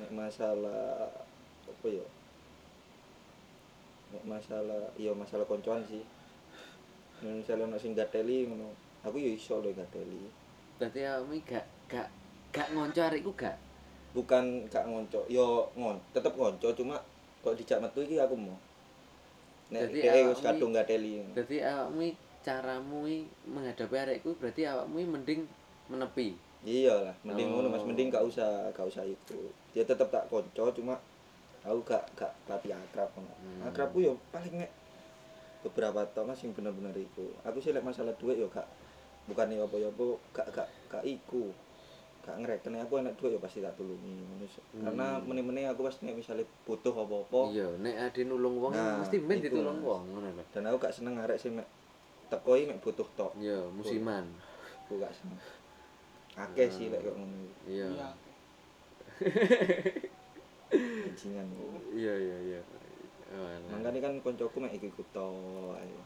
[0.00, 1.10] nek masalah
[1.64, 2.06] apa ya
[4.14, 6.04] nek masalah iya masalah koncoan sih.
[7.20, 8.72] Nek misalnya ono sing gateli ngono
[9.04, 10.24] aku yo iso lho gateli
[10.80, 12.08] Berarti awakmu gak gak
[12.50, 13.54] gak ngonco arekku gak.
[14.14, 16.94] bukan gak ngonco yo ngon tetep ngonco cuma
[17.42, 18.54] kok dijak metu iki aku mau
[19.66, 22.04] Jadi awakmu- kadung gateli Berarti awakmu
[22.40, 23.00] caramu
[23.48, 25.48] menghadapi arekku berarti awakmu mending
[25.86, 26.36] menepi.
[26.62, 27.88] iya lah mending ngono mas Oh.
[27.88, 29.36] mending gak usah gak usah itu
[29.72, 30.96] dia tetep tak konco cuma
[31.60, 33.68] aku gak gak latih akrab ngono Hmm.
[33.68, 34.72] akrabku yo paling nek
[35.60, 38.64] beberapa tahun yang bener-bener iku aku sih lek masalah duit yo gak
[39.24, 39.92] bukan yo apa yo
[40.32, 41.52] gak gak gak iku
[42.24, 44.48] gak ngereken aku enak duit yo pasti tak tulungi ngono.
[44.48, 44.80] Hmm.
[44.82, 49.16] karena meni-meni aku pas nek misalnya butuh apa-apa Iya, nek ade nulung wong Nah, mesti
[49.18, 50.44] iku, ditulung wong ngono lho.
[50.48, 51.68] dan aku gak seneng arek sing mek
[52.26, 54.24] teko iki mek butuh tok Iya, musiman.
[54.82, 55.36] aku gak seneng
[56.34, 57.86] akeh sih lek kok ngono Iya.
[57.90, 58.08] Iya.
[61.04, 61.46] bajingan
[61.92, 62.60] Iya, iya, iya.
[63.30, 63.68] Walah.
[63.70, 65.28] makanya kan koncoku mek iki kuto
[65.74, 66.00] ayo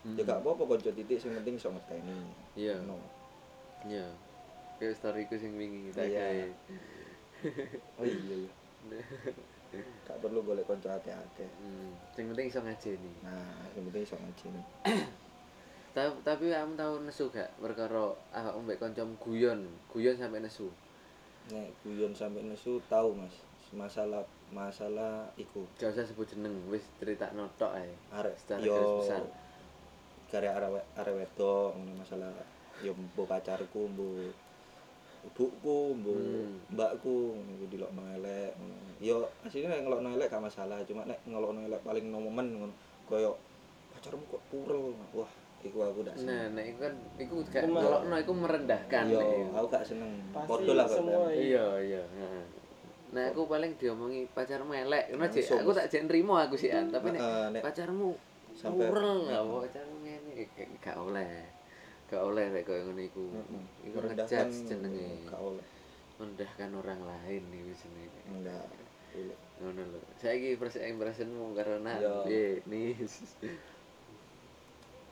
[0.00, 0.16] Hmm.
[0.16, 2.24] ya gak apa-apa konco titik sing penting iso ngerteni
[2.56, 2.80] Iya.
[2.80, 2.96] no.
[3.84, 4.08] Iya.
[4.80, 6.16] Kayak storyku sing wingi kita Iya.
[6.24, 6.46] gawe.
[8.00, 8.50] oh iya iya
[10.02, 11.92] gak perlu golek kanca akeh-akeh hmm.
[12.10, 14.62] sing penting iso ngajeni nah yang penting iso ngajeni
[15.94, 17.50] tapi tapi kamu tahu nesu gak?
[17.58, 19.66] Perkara ah mbek kancamu guyon.
[19.90, 20.70] Guyon sampai nesu.
[21.50, 23.34] Nek guyon sampe nesu tahu mas.
[23.74, 24.22] Masalah
[24.54, 25.66] masalah iku.
[25.82, 27.90] Gak usah sebut jeneng wis cerita notok ae.
[28.14, 29.22] Arek Secara yo besar.
[30.30, 32.30] karya arek arek wedok masalah.
[32.86, 34.30] Yo mbok pacarku mbok
[35.22, 36.52] ibuku mbok Hmm.
[36.72, 38.52] mbakku ngono iku dilokno elek
[38.98, 43.36] yo asline nek ngelokno elek gak masalah cuma nek ngelokno elek paling nomen ngono koyo
[43.90, 45.28] pacarmu kok purel wah
[45.60, 49.66] iku aku gak nah seneng nek iku kan iku gak ngelokno iku merendahkan yo aku
[49.68, 52.02] gak seneng podo lah kok iya iya.
[53.10, 55.26] Nah, aku paling diomongi pacarmu elek, ngono.
[55.26, 55.58] Langsung.
[55.58, 57.18] Aku tak jen nrimo aku sih an, tapi nek
[57.50, 58.14] nek pacarmu
[58.54, 60.46] Sampai- purel apa pacarmu ngene
[60.78, 61.49] gak oleh.
[62.10, 63.22] Gak oleh nek koyo ngono iku.
[63.86, 65.30] Iku ngejudge jenenge.
[65.30, 65.64] gak oleh
[66.18, 68.20] Merendahkan orang lain iki jenenge.
[68.26, 68.66] enggak
[69.62, 69.98] Ngono lho.
[70.18, 72.26] Saiki first impressionmu Nah, Iya.
[72.26, 72.98] piye nih?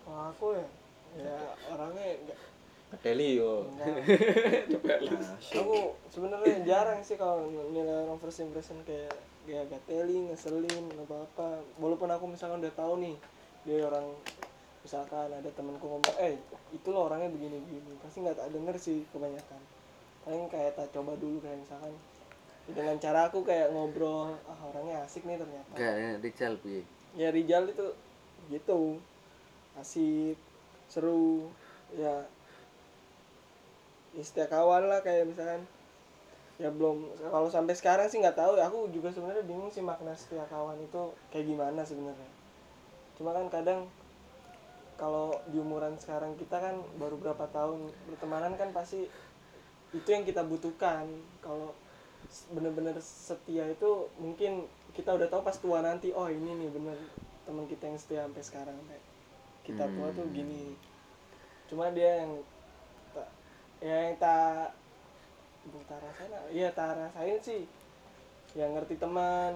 [0.08, 0.66] kalau aku ya
[1.20, 1.37] ya
[1.68, 2.40] orangnya enggak
[2.88, 3.84] Keteli yo nah,
[5.44, 9.12] aku sebenarnya jarang sih kalau nilai orang first impression kayak
[9.44, 13.16] kayak gateling ngeselin apa apa walaupun aku misalkan udah tahu nih
[13.68, 14.08] dia orang
[14.88, 16.40] misalkan ada temanku ngomong eh
[16.72, 19.61] itu lo orangnya begini begini pasti nggak tak denger sih kebanyakan.
[20.24, 21.92] Paling kayak tak coba dulu kayak misalkan
[22.72, 25.77] dengan cara aku kayak ngobrol ah orangnya asik nih ternyata.
[25.77, 26.81] Gak Rijal piye?
[27.20, 27.85] ya Rijal itu
[28.48, 28.96] gitu.
[29.77, 30.40] Asik
[30.88, 31.53] seru
[31.92, 32.24] ya.
[34.16, 35.68] Ya setia kawan lah kayak misalkan.
[36.57, 38.72] Ya belum kalau sampai sekarang sih nggak tahu ya.
[38.72, 42.31] Aku juga sebenarnya bingung sih makna setia kawan itu kayak gimana sebenarnya.
[43.20, 43.85] Cuma kan kadang
[44.98, 49.06] kalau di umuran sekarang kita kan baru berapa tahun bertemanan kan pasti
[49.94, 51.06] itu yang kita butuhkan.
[51.38, 51.70] Kalau
[52.50, 56.98] bener-bener setia itu mungkin kita udah tahu pas tua nanti oh ini nih bener
[57.46, 58.78] teman kita yang setia sampai sekarang.
[58.90, 59.04] Kayak
[59.62, 60.34] kita tua tuh Hmm.
[60.34, 60.74] gini.
[61.70, 62.42] Cuma dia yang
[63.14, 63.28] tak
[63.78, 64.74] ya yang tak
[65.70, 67.62] bukan tak rasain iya tak rasain sih.
[68.58, 69.54] Yang ngerti teman.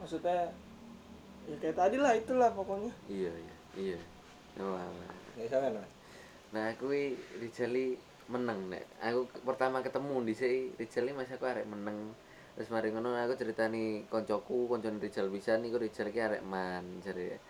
[0.00, 0.48] Maksudnya
[1.44, 2.90] ya kayak tadi lah itulah pokoknya.
[3.04, 3.98] Iya iya iya.
[4.56, 4.80] Oh,
[5.48, 5.92] sampean Mas
[6.54, 7.98] Nah, aku iki Rijali
[8.32, 8.86] meneng nek.
[9.02, 12.14] Aku pertama ketemu di sini Rijali mas aku arek meneng.
[12.56, 17.42] Terus mari ngono aku ceritani koncoku, koncone Rijal bisa niku Rijal ki arek man jare.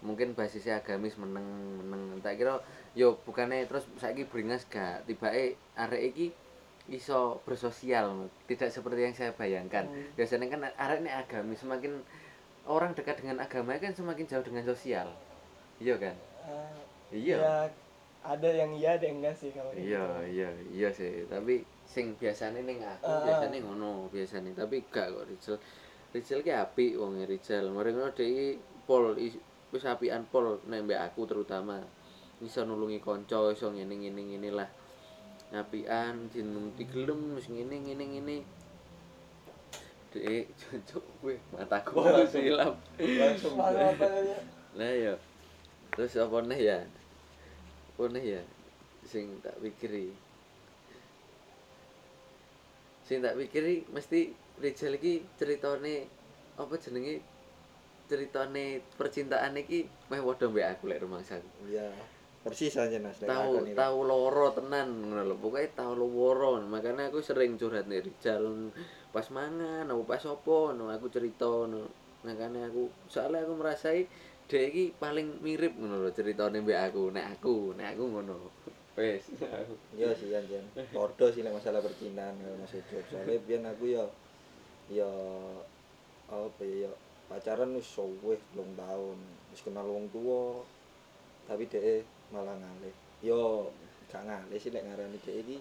[0.00, 1.44] Mungkin basisnya agamis meneng
[1.82, 2.22] meneng.
[2.24, 2.62] Tak kira
[2.94, 6.26] yo bukannya terus saiki beringas gak tibake arek iki
[6.88, 9.84] iso bersosial tidak seperti yang saya bayangkan.
[9.84, 10.16] Hmm.
[10.16, 12.00] Biasanya kan arek agamis semakin
[12.64, 15.12] orang dekat dengan agama kan semakin jauh dengan sosial.
[15.82, 16.16] Iya kan?
[16.48, 16.72] Ah,
[17.12, 17.36] Iya.
[17.36, 17.54] ya
[18.18, 20.32] ada yang iya ada yang enggak sih kalau iya gitu.
[20.34, 23.24] iya iya sih tapi sing biasanya ning aku Ah.
[23.24, 25.56] biasanya ngono biasanya tapi gak kok Rizal
[26.12, 31.00] Rizal ki apik wong Rizal mari ngono dhek pol is- wis apian pol nek mbek
[31.00, 31.80] aku terutama
[32.40, 34.68] iso nulungi kanca iso ngene ngene ngene lah
[35.52, 38.36] apian jeneng digelem wis ngene ngene ngene
[40.08, 42.72] Dek, cocok kowe mataku Wah, wis ilang.
[42.96, 45.12] langsung Lah ya.
[45.98, 46.78] Terus apa nih ya?
[47.98, 48.42] Apa nih ya?
[49.02, 50.14] Sing tak pikiri.
[53.02, 54.30] Sing tak pikiri mesti
[54.62, 56.06] Rizal iki ceritane
[56.54, 57.18] apa jenenge?
[58.06, 61.66] Ceritane percintaan iki meh padha mbek aku lek rumangsaku.
[61.66, 61.90] Iya.
[62.46, 65.34] Persis aja Mas Tahu tahu loro tenan ngono lho.
[65.34, 66.62] Pokoke tahu loro.
[66.62, 68.70] Makanya aku sering curhat nih Rizal
[69.10, 71.90] pas mangan apa pas opo no aku cerita no.
[72.22, 74.06] Makanya aku soalnya aku merasai
[74.48, 78.36] dia iki paling mirip ngono lho ceritane mbek aku nek aku nek aku ngono.
[78.96, 79.28] Wes.
[79.94, 80.64] Iya sih anjen.
[80.90, 83.04] Podo sih nek masalah percintaan kalau Mas Ucup.
[83.12, 84.04] Soalnya biyen aku ya
[84.88, 85.10] ya
[86.32, 86.92] apa ya ya
[87.28, 87.92] pacaran wis
[88.24, 89.18] wis belum tahun.
[89.52, 90.64] Wis kenal wong tua.
[91.44, 92.96] Tapi dhek malah ngalih.
[93.20, 93.68] Yo
[94.08, 95.56] gak ngalih sih nek ngarani dhek iki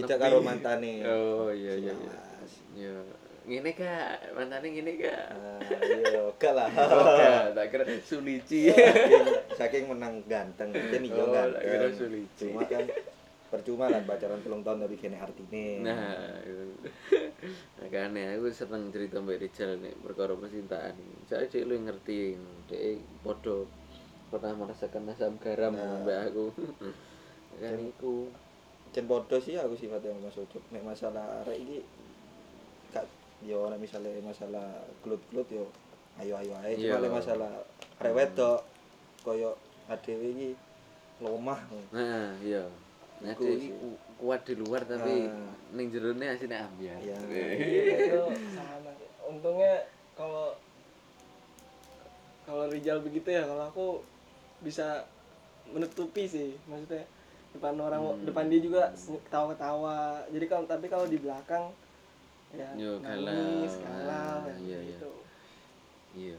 [0.00, 1.04] tidak karo mantane.
[1.04, 1.94] Oh iya iya
[2.72, 2.96] iya.
[3.42, 5.24] Ngene kak, mantane ngene kak.
[5.34, 6.70] Ah, iya, gak lah.
[7.02, 8.70] Oke, tak kira sulici.
[8.70, 12.46] saking, saking menang ganteng kan iya Oh, tak kira ganteng sulici.
[12.48, 12.86] cuma kan
[13.48, 16.88] percuma kan pacaran telung tahun tapi kene artine Nah, itu.
[17.76, 20.94] makanya aku seneng cerita Mbak Rizal nih perkara percintaan.
[21.26, 23.66] Saya cek lu yang ngerti, dia podo
[24.30, 26.00] pernah merasakan asam garam Nah.
[26.00, 26.44] Mbak aku.
[27.58, 28.30] kan iku.
[28.88, 31.78] Jen podo sih aku sifatnya Mas Ucup nek masalah arek iki
[33.42, 34.66] yo nek misalnya masalah
[35.00, 35.66] glut-glut yo
[36.16, 36.94] ayo-ayo ae Iya.
[36.94, 37.52] cuma nek masalah
[37.98, 38.60] arek wedok
[39.20, 39.50] koyo
[39.86, 40.50] adewe iki
[41.18, 41.58] lomah
[41.90, 42.62] Nah, iya.
[43.20, 45.50] Ini ku- kuat di luar tapi Ah.
[45.70, 46.98] ning jerone asine ambiar.
[46.98, 47.14] Iya.
[47.18, 49.08] itu sama sih.
[49.24, 49.74] untungnya
[50.12, 50.54] kalau
[52.42, 53.86] kalau Rijal begitu ya kalau aku
[54.60, 55.06] bisa
[55.68, 57.06] menutupi sih maksudnya
[57.52, 58.24] depan orang Hmm.
[58.24, 61.70] depan dia juga ketawa-ketawa jadi kalau tapi kalau di belakang
[62.52, 63.84] ya Yo, nangis galau.
[63.84, 64.98] galau Ah, iya, iya.
[65.00, 65.10] gitu
[66.12, 66.36] Iya.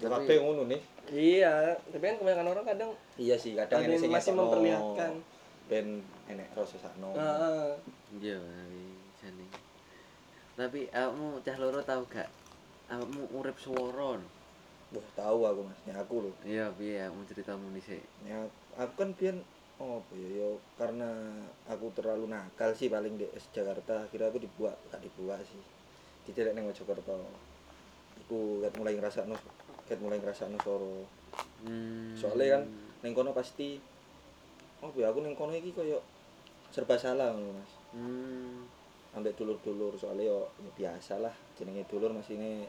[0.00, 0.80] Ya kabeh ngono nih.
[1.12, 5.12] iya tapi kan kebanyakan orang kadang Iya sih, kadang sing masih memperlihatkan
[5.68, 6.00] ben
[6.32, 7.12] enek rasa sakno.
[7.12, 7.68] Heeh.
[8.18, 8.82] Iya, tapi
[9.20, 9.46] jane.
[10.52, 12.28] Tapi awakmu cah loro tau gak?
[12.88, 14.20] Awakmu urip suworon.
[14.92, 16.32] Wah, tahu aku Mas, ya aku lho.
[16.44, 18.04] Iya, piye awakmu ceritamu dhisik?
[18.24, 18.44] Ya
[18.76, 19.40] aku kan biyen
[19.82, 21.10] oh apa ya yo karena
[21.66, 25.58] aku terlalu nakal sih paling di Jakarta kira aku dibuat gak dibuat sih
[26.22, 27.18] didelek ning Mojokerto
[28.22, 29.34] iku ket mulai ngrasakno
[29.90, 31.02] ket mulai ngrasakno soro
[31.62, 32.18] Hmm.
[32.18, 32.62] soalnya kan
[33.06, 33.78] ning kono pasti
[34.82, 36.02] oh ya aku ning kono iki koyo
[36.74, 38.66] serba salah Mas Hmm.
[39.14, 42.66] ambek dulur-dulur soalnya yo, yo biasa lah jenenge dulur masih ini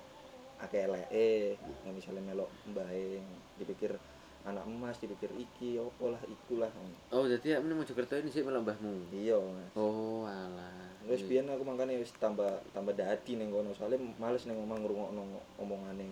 [0.62, 3.18] akeh eleke yang misalnya melok mbahe
[3.58, 3.98] dipikir
[4.44, 6.68] anak emas dipikir iki opo lah ikulah
[7.16, 8.92] Oh, jadi awakmu ning Mojokerto ini sih melok mbahmu.
[9.16, 9.72] iya mas.
[9.80, 10.92] Oh, alah.
[11.04, 15.24] terus biyen aku makanya wis tambah tambah dadi ning kono soalnya males ning omah ngrungokno
[15.60, 16.08] omongane.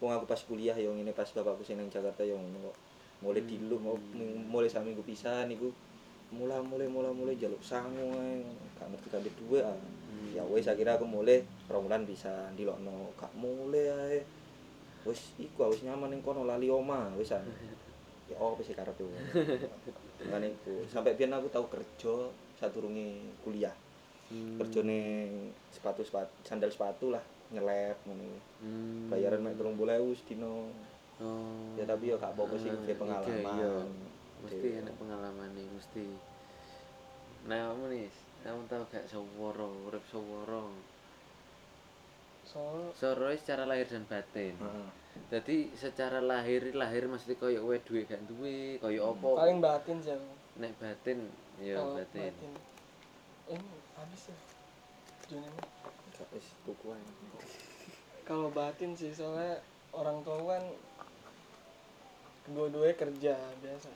[0.00, 2.76] Wong aku pas kuliah yo ngene pas bapakku sing ning Jakarta kok.
[3.20, 3.96] Mulai dilu mau
[4.48, 5.68] mulai saminggu pisan niku.
[6.32, 8.08] Mulai mulai mulai mulai jaluk sangu
[8.80, 9.76] gak ngerti kan duwe ah.
[10.32, 14.18] Ya wis akhirnya aku mulai rong bisa dilokno gak mulai ae
[15.02, 17.42] wis iku ah, wis nyaman ning kono lali oma wis ah
[18.30, 19.02] ya oh wis karepe
[20.22, 22.14] ngene iku sampai biyen aku tau kerja
[22.56, 23.74] sadurunge kuliah
[24.32, 24.56] Hmm.
[24.56, 27.20] kerja ning sepatu sepatu sandal sepatu lah
[27.52, 28.32] ngelep ngono
[28.64, 29.12] Hmm.
[29.12, 29.76] bayaran mek 30.000
[30.16, 30.72] sedino
[31.20, 31.76] Oh.
[31.76, 33.72] ya tapi ya gak apa-apa sih Ah, pengalaman iya.
[34.40, 36.06] Mesti enak pengalaman nih, mesti.
[37.46, 38.06] Nah, kamu nih,
[38.42, 40.72] kamu tahu gak Soworo, urip Soworo.
[42.92, 44.52] Soro secara lahir dan batin.
[44.60, 44.88] Heeh.
[45.32, 49.28] Jadi secara lahir lahir mesti koyo kowe duwe gak duwe, koyo apa?
[49.40, 50.16] paling batin sih.
[50.60, 52.32] Nek batin, ya Kalau batin.
[53.48, 54.36] ini habis ya
[55.32, 55.60] Juni ini.
[56.12, 56.92] Gak wis tuku
[58.22, 59.58] kalau batin sih soalnya
[59.90, 60.64] orang tua kan
[62.46, 63.90] kedua-duanya kerja biasa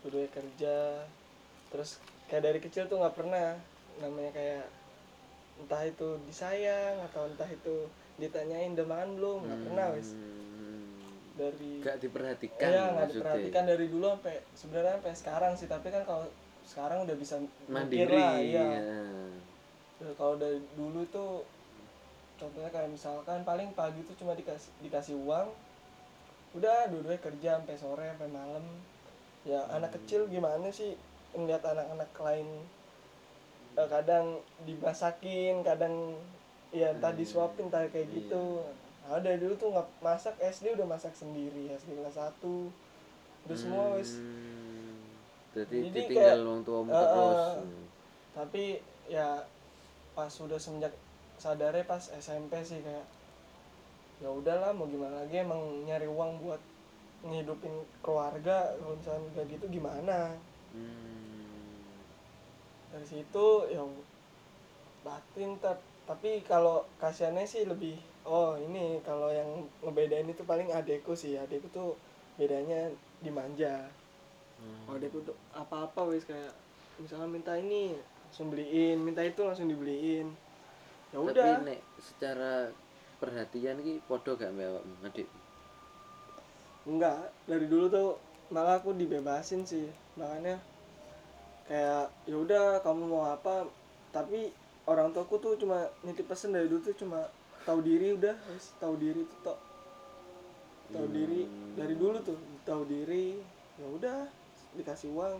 [0.00, 0.76] kedua-duanya kerja
[1.70, 3.56] terus kayak dari kecil tuh nggak pernah
[4.00, 4.64] namanya kayak
[5.60, 10.92] entah itu disayang atau entah itu ditanyain udah makan belum nggak pernah wis Hmm.
[11.34, 16.04] dari Gak diperhatikan Iya nggak diperhatikan dari dulu sampai sebenarnya sampai sekarang sih tapi kan
[16.04, 16.28] kalau
[16.68, 18.12] sekarang udah bisa Mandiri.
[18.12, 18.68] lah ya.
[20.00, 21.44] Ya, kalau dari dulu tuh
[22.36, 25.48] contohnya kayak misalkan paling pagi tuh cuma dikasih dikasih uang
[26.50, 28.64] udah dua-duanya kerja sampai sore sampai malam
[29.44, 30.96] ya anak kecil gimana sih
[31.32, 32.48] ngeliat anak-anak lain
[33.72, 34.26] eh, kadang
[34.62, 36.14] dimasakin kadang
[36.70, 38.14] ya entah disuapin entah kayak Iya.
[38.16, 38.62] gitu
[39.02, 42.70] nah, dari dulu tuh nggak masak SD udah masak sendiri SD kelas satu
[43.44, 45.02] udah semua wis Hmm.
[45.50, 47.42] Jadi, Jadi ditinggal kayak- wong tuamu Eh, terus.
[47.58, 47.84] eh.
[48.30, 48.64] tapi
[49.08, 49.42] ya
[50.12, 50.94] pas udah semenjak
[51.36, 53.02] sadarnya pas SMP sih kayak
[54.20, 56.62] ya udahlah mau gimana lagi emang nyari uang buat
[57.22, 60.38] ngehidupin keluarga kalau misalnya kayak gitu gimana
[60.70, 61.29] Hmm.
[62.92, 63.82] Dari situ ya
[65.06, 67.96] batin tap- tapi kalau kasihannya sih lebih
[68.36, 69.50] oh ini kalau yang
[69.84, 71.34] ngebedain itu paling adekku sih.
[71.44, 71.90] Adekku tuh
[72.38, 72.80] bedanya
[73.24, 73.74] dimanja
[74.60, 74.88] Hmm.
[74.88, 76.52] oh adekku tuh apa-apa wis kayak
[77.00, 77.82] misalnya minta ini
[78.28, 78.96] langsung beliin.
[79.06, 80.26] Minta itu langsung dibeliin.
[81.12, 81.54] Ya Tapi udah.
[81.66, 82.52] nek secara
[83.20, 85.28] perhatian ki podo gak mbak adik?
[86.88, 87.20] enggak.
[87.48, 88.08] Dari dulu tuh
[88.54, 89.86] malah aku dibebasin sih.
[90.18, 90.54] Makanya
[91.70, 93.62] kayak ya udah kamu mau apa?
[94.10, 94.50] Tapi
[94.90, 97.30] orang tuaku tuh cuma nitip pesen dari dulu tuh cuma
[97.62, 98.34] tahu diri udah
[98.82, 99.58] tahu diri tuh tok.
[100.90, 101.46] Tahu diri
[101.78, 102.34] dari dulu tuh
[102.66, 103.38] tahu diri
[103.78, 104.18] ya udah
[104.74, 105.38] dikasih uang.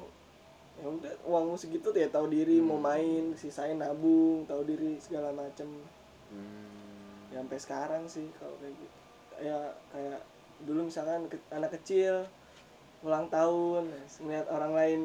[0.78, 5.34] Ya udah uang segitu tuh ya tahu diri mau main sisain nabung tahu diri segala
[5.34, 5.66] macem.
[6.30, 6.70] Hmm.
[7.34, 8.98] ya sampai sekarang sih kalau kayak gitu.
[9.50, 9.58] Ya
[9.90, 10.22] kayak
[10.62, 12.22] dulu misalkan ke- anak kecil
[13.02, 13.90] ulang tahun
[14.22, 15.00] ngeliat orang lain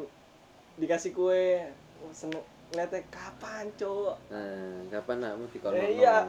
[0.75, 1.63] dikasih kue
[2.11, 5.73] seneng ngeliatnya kapan cowok Nah, kapan nakmu dikono?
[5.73, 6.27] Eh, iya.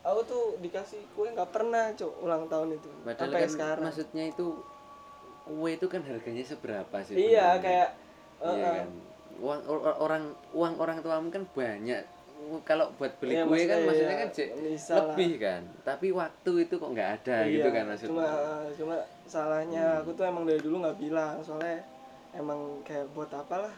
[0.00, 4.24] aku tuh dikasih kue nggak pernah cowok ulang tahun itu Padahal sampai kan sekarang maksudnya
[4.26, 4.46] itu
[5.44, 7.14] kue itu kan harganya seberapa sih?
[7.14, 7.88] iya kayak
[8.36, 8.74] iya uh-uh.
[8.76, 8.88] kan.
[9.38, 12.02] Uang or- orang uang orang tuamu kan banyak.
[12.62, 14.98] Kalau buat beli Iya, kue kan maksudnya maksudnya iya, kan Cek, bisa lah.
[15.04, 15.62] lebih kan.
[15.82, 18.10] Tapi waktu itu kok nggak ada Iya, gitu kan maksudnya.
[18.10, 18.26] cuma
[18.72, 20.00] cuma salahnya Hmm.
[20.00, 21.78] aku tuh emang dari dulu nggak bilang soalnya
[22.36, 23.74] emang kayak buat apa lah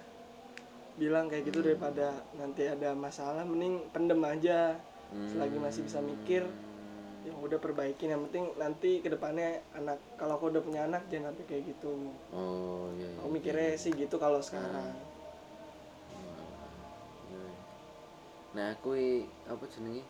[0.98, 4.74] bilang kayak gitu daripada nanti ada masalah mending pendem aja
[5.10, 6.42] selagi masih bisa mikir
[7.20, 11.36] ya udah perbaikin yang penting nanti ke depannya anak kalau aku udah punya anak jangan
[11.36, 11.92] sampai kayak gitu
[12.32, 13.18] oh iya, iya.
[13.20, 14.88] aku mikirnya sih gitu kalau sekarang
[17.30, 17.46] Iya.
[18.58, 18.90] Nah, aku
[19.46, 20.02] apa jenenge?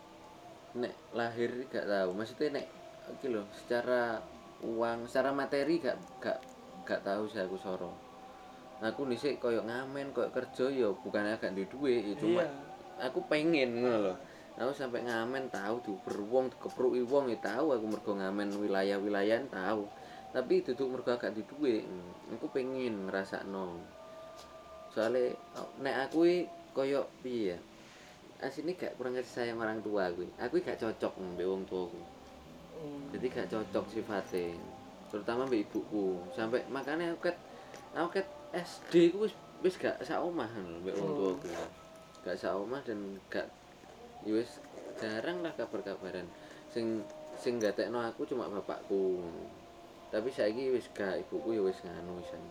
[0.72, 2.10] Nek lahir gak tahu.
[2.16, 2.66] Maksudnya nek
[3.12, 4.24] iki lho, secara
[4.64, 6.40] uang, secara materi gak gak
[6.88, 7.92] gak tahu sih aku soro.
[8.80, 12.70] Aku dhisik koyo ngamen, koyo kerja ya bukannya gak duwe duit, ya cuma iya
[13.00, 14.14] aku pengen ngono lho.
[14.60, 19.88] Aku sampai ngamen tahu diuber wong, dikepruki wong ya tahu aku mergo ngamen wilayah-wilayah tahu.
[20.30, 21.82] Tapi duduk mergo gak duwe duit.
[21.88, 23.80] Hmm, Aku pengen ngrasakno.
[24.92, 26.44] Soale oh, nek aku
[26.76, 27.58] koyo piye ya?
[28.44, 30.28] Asine gak kurang kasih sayang orang tua aku.
[30.36, 32.00] Aku gak cocok mbek wong tuaku.
[32.76, 33.08] Hmm.
[33.16, 34.60] Jadi gak cocok sifatnya.
[35.08, 36.20] Terutama mbek ibuku.
[36.36, 37.36] Sampai makanya aku ket
[37.96, 41.48] aku ket SD ku wis wis gak sak omah lho mbek wong tuaku.
[42.26, 43.46] Gak sak omah dan gak
[44.26, 44.58] ya wis
[44.98, 46.26] jarang lah kabar-kabaran.
[46.66, 47.06] Sing
[47.38, 49.22] sing gatekno aku cuma bapakku.
[50.10, 52.42] Tapi saiki wis gak ibuku ya wis nganu wisan.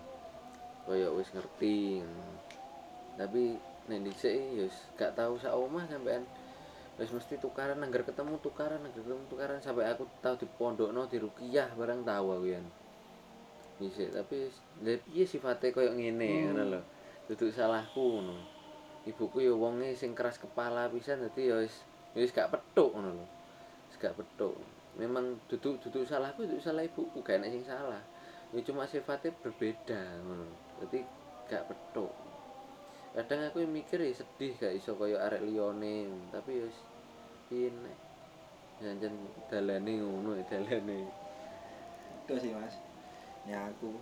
[0.87, 1.99] Kaya wis ngerti.
[3.19, 3.59] Tapi
[3.91, 6.23] nek dhisik ya wis gak tau sak omah sampean
[6.99, 11.15] wis mesti tukaran anggar ketemu tukaran anggar ketemu tukaran sampai aku tau di pondokno di
[11.15, 12.67] rukiah barang tau aku yan
[13.79, 14.51] Dhisik tapi
[14.83, 16.81] piye sifate koyo ngene ngono lho.
[17.31, 18.35] Duduk salahku ngono.
[19.07, 23.25] Ibuku ya wonge sing keras kepala pisan dadi ya wis wis gak petuk ngono lho.
[23.87, 24.59] Wis gak petuk.
[24.99, 28.03] Memang duduk duduk salahku duduk salah ibuku gak enak sing salah.
[28.51, 30.43] Ya cuma sifatnya berbeda ngono.
[30.83, 30.99] Dadi
[31.47, 32.11] gak petuk.
[33.15, 36.79] Kadang aku mikir ya sedih gak iso kaya arek liyane, tapi ya wis
[37.47, 37.97] piye nek.
[38.83, 39.15] Jangan
[39.47, 40.99] dalane ngono dalane.
[42.29, 42.77] itu sih mas
[43.47, 43.95] ya aku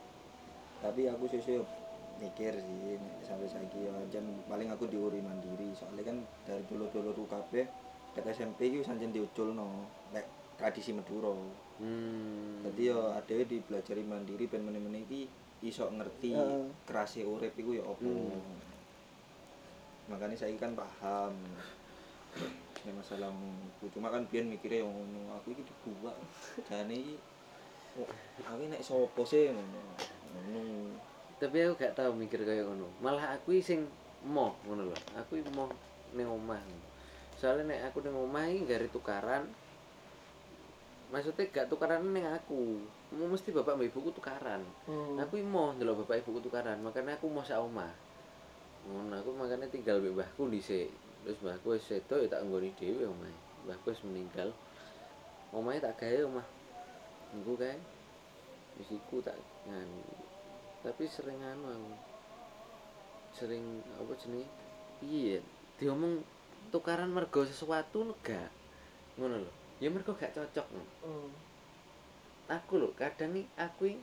[0.82, 1.62] tapi aku sesuai
[2.18, 6.18] mikir sih sampai saiki ya jan paling aku diuri mandiri soalnya kan
[6.50, 7.66] dari dulu dulu kabeh
[8.18, 10.26] ket SMP iki wis anjen diuculno nek
[10.58, 11.34] tradisi Madura
[11.78, 12.66] Hmm.
[12.66, 15.30] Jadi yo adewe dipelajari mandiri ben meneh-meneh iki
[15.62, 16.66] iso ngerti Heeh.
[16.90, 18.02] kerase urip iku ya apa.
[18.02, 18.42] Hmm.
[20.10, 21.38] Makanya saya kan paham.
[22.82, 23.30] Nek masalah
[23.94, 26.18] cuma kan biyen mikirnya yang ngono aku iki dibuat.
[26.66, 27.16] Jane iki
[28.44, 29.80] aku nek sapa sih ngono.
[31.38, 32.90] Tapi aku gak tau mikir kaya ngono.
[33.02, 33.86] Malah aku sing
[34.26, 34.98] moh ngono lho.
[35.18, 35.70] Aku moh
[36.18, 36.62] ning omah.
[37.38, 39.46] Soalnya nek aku ning omah iki gare tukaran.
[41.14, 42.82] Maksudnya gak tukaran ning aku.
[43.16, 44.66] Mau mesti bapak mbak ibuku tukaran.
[44.84, 45.16] Hmm.
[45.22, 47.88] Aku mau ndelok bapak ibuku tukaran, makanya aku mau sak omah.
[48.90, 50.92] Ngono aku makanya tinggal mbek mbahku dhisik.
[51.24, 53.36] Terus mbahku wis sedo ya tak nggoni dhewe omahe.
[53.64, 54.50] Mbahku wis meninggal.
[55.56, 56.57] Omahe tak gawe omah.
[57.36, 57.76] Engko kae.
[58.78, 59.36] Wis iku tak
[59.68, 60.04] nganu.
[60.86, 61.94] Tapi sering anu aku.
[63.36, 63.64] Sering
[63.98, 64.48] apa jenenge?
[65.02, 65.42] Piye ya?
[65.82, 66.22] Diomong
[66.70, 68.52] tukaran mergo sesuatu enggak.
[69.18, 69.52] Ngono lho.
[69.82, 70.68] Ya mergo gak cocok.
[71.04, 71.30] Hmm.
[72.48, 74.00] aku lho kadang nih aku ini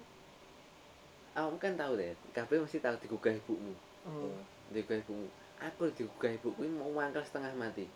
[1.33, 3.73] awakmu kan tahu deh kabeh mesti tahu digugah ibumu
[4.05, 4.37] Hmm.
[4.69, 7.89] digugah ibumu aku digugah ibuku mau mangkel setengah mati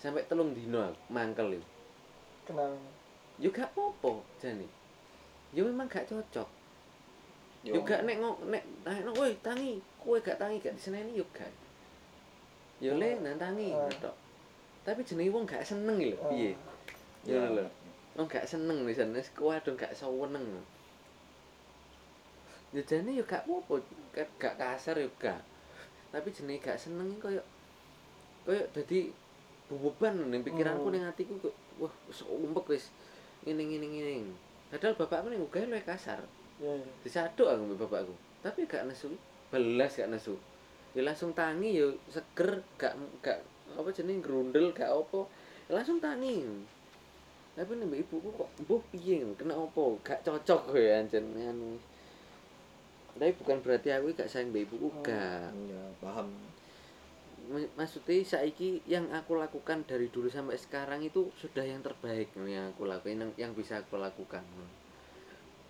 [0.00, 1.68] sampai telung dino aku mangkel itu
[2.42, 2.74] Kenal.
[3.38, 4.66] Ya gak apa-apa jane
[5.52, 6.48] ya memang gak cocok
[7.62, 7.78] Yo.
[7.86, 11.46] gak nek ngok nek tangno woi tangi kowe gak tangi gak diseneni yo gak
[12.82, 13.86] ya le nantangi Ah.
[14.02, 14.16] tok
[14.82, 16.28] tapi jenenge wong gak seneng lho Ah.
[16.28, 16.52] piye
[17.24, 17.66] ya lho
[18.12, 20.44] Wong gak seneng wis wis kuwadon gak seneng.
[22.76, 23.80] Ya jane ya gak apa-apa,
[24.36, 25.40] gak- kasar ya gak.
[26.12, 27.40] Tapi jenenge gak seneng koyo
[28.44, 29.08] koyo dadi
[29.72, 30.92] beban ning pikiranku Hmm.
[30.92, 32.92] ning atiku kok wah wis umpek wis
[33.42, 34.14] ngene ngene ngene.
[34.72, 36.20] Padahal bapakku ning ugae luwih kasar.
[36.62, 36.72] Ya.
[36.72, 36.90] ya.
[37.04, 38.14] Disaduk aku mbek bapakku.
[38.42, 39.12] Tapi gak nesu,
[39.52, 40.34] belas gak nesu.
[40.92, 43.38] Ya langsung tangi ya seger, gak gak
[43.72, 45.24] apa jenenge grundel gak apa.
[45.68, 46.42] Ya langsung tangi.
[47.52, 49.82] Tapi mbek ibuku kok mbuh piye kena apa?
[50.00, 51.76] Gak cocok kowe anjen anu.
[53.12, 55.02] Tapi bukan berarti aku gak sayang mbek ibuku Oh.
[55.04, 55.52] gak.
[55.68, 56.32] Ya, paham.
[57.50, 62.70] Mak- Maksudnya saiki yang aku lakukan dari dulu sampai sekarang itu sudah yang terbaik yang
[62.70, 64.44] aku lakukan yang, yang bisa aku lakukan.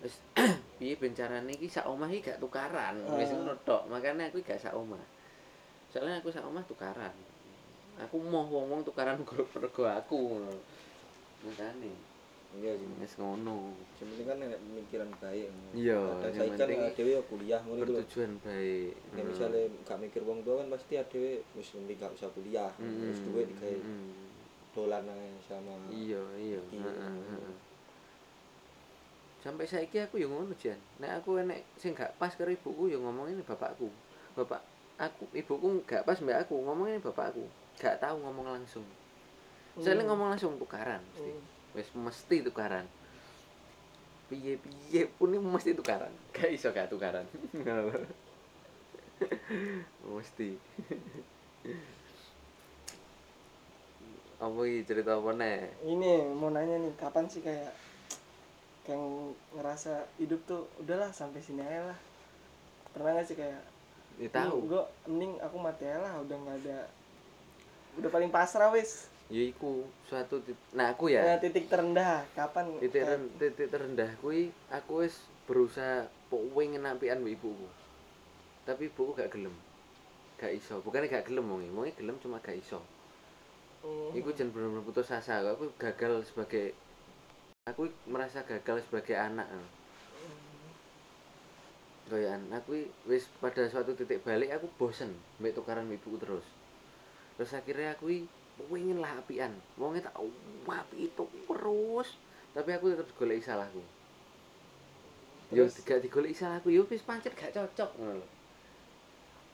[0.03, 0.19] Wis
[0.77, 3.39] piye ben carane iki sak omah iki gak tukaran, wis Ah.
[3.39, 3.87] ngono tok.
[3.89, 5.01] Makane aku gak sak omah.
[5.89, 7.13] Soalnya aku sak omah tukaran.
[8.01, 10.53] Aku mau wong-wong tukaran mergo aku ngono.
[11.47, 12.12] Makane
[12.53, 12.87] Iya sih.
[13.01, 13.73] wis ngono.
[13.97, 15.47] Yang penting kan nek pemikiran baik.
[15.73, 17.97] Iya, Dan yang saya kan penting adewe ya kuliah ngono iku lho.
[17.97, 18.91] Bertujuan baik.
[19.11, 22.69] Nek misalnya gak mikir wong tua kan pasti adewe wis mending gak usah kuliah.
[22.77, 24.09] Terus duit digawe Mm.
[24.73, 26.59] dolan ae sama Iya, iya.
[26.61, 27.53] Heeh.
[29.39, 30.79] Sampai saiki aku ya ngono jan.
[30.97, 33.91] Nek aku enek sing gak pas karo ibuku ya ngomongin bapakku.
[34.33, 34.61] Bapak
[34.95, 37.43] aku ibuku gak pas mbak aku ngomongin bapak aku
[37.75, 38.85] gak tahu ngomong langsung
[39.73, 40.13] soalnya Hmm.
[40.13, 41.33] ngomong langsung tukaran mesti
[41.73, 42.85] Wes mesti tukaran.
[44.29, 46.13] Piye piye pun ini mesti tukaran.
[46.35, 47.25] Gak iso gak tukaran.
[50.03, 50.59] Mesti.
[54.43, 57.71] Apa iki cerita apa nih ini mau nanya nih kapan sih kayak
[58.83, 58.99] kayak
[59.55, 61.99] ngerasa hidup tuh udahlah sampai sini aja lah.
[62.91, 63.63] Pernah gak sih kayak
[64.19, 64.67] ya tahu.
[64.67, 66.79] Gue mending aku mati aja lah udah nggak ada
[68.01, 71.25] udah paling pasrah wis ya iku suatu tit- nah aku ya.
[71.25, 77.33] Nah, titik terendah kapan titik ren- titik terendah kui aku wis berusaha pengen napian mbak
[77.41, 77.65] ibuku.
[78.69, 79.53] Tapi ibuku gak gelem.
[80.37, 80.77] Gak iso.
[80.85, 82.77] Bukannya gak gelem wongi wongi gelem cuma gak iso.
[83.81, 84.13] Hmm.
[84.13, 85.41] Iku jen bener-bener putus asa.
[85.41, 86.77] Aku gagal sebagai
[87.65, 89.49] aku merasa gagal sebagai anak
[92.03, 96.43] Goyaan aku i- wis pada suatu titik balik aku bosen mbek tukaran ibuku terus.
[97.39, 98.11] Terus akhirnya aku
[98.57, 99.53] pengen lah apian.
[99.77, 100.15] Wongnya tak
[100.67, 102.09] api itu terus
[102.53, 103.81] tapi aku tetap digoleki salahku.
[105.49, 106.69] Yo gak digoleki salahku.
[106.69, 107.89] Yo wis pancet gak cocok.
[107.97, 108.27] Ngono lho.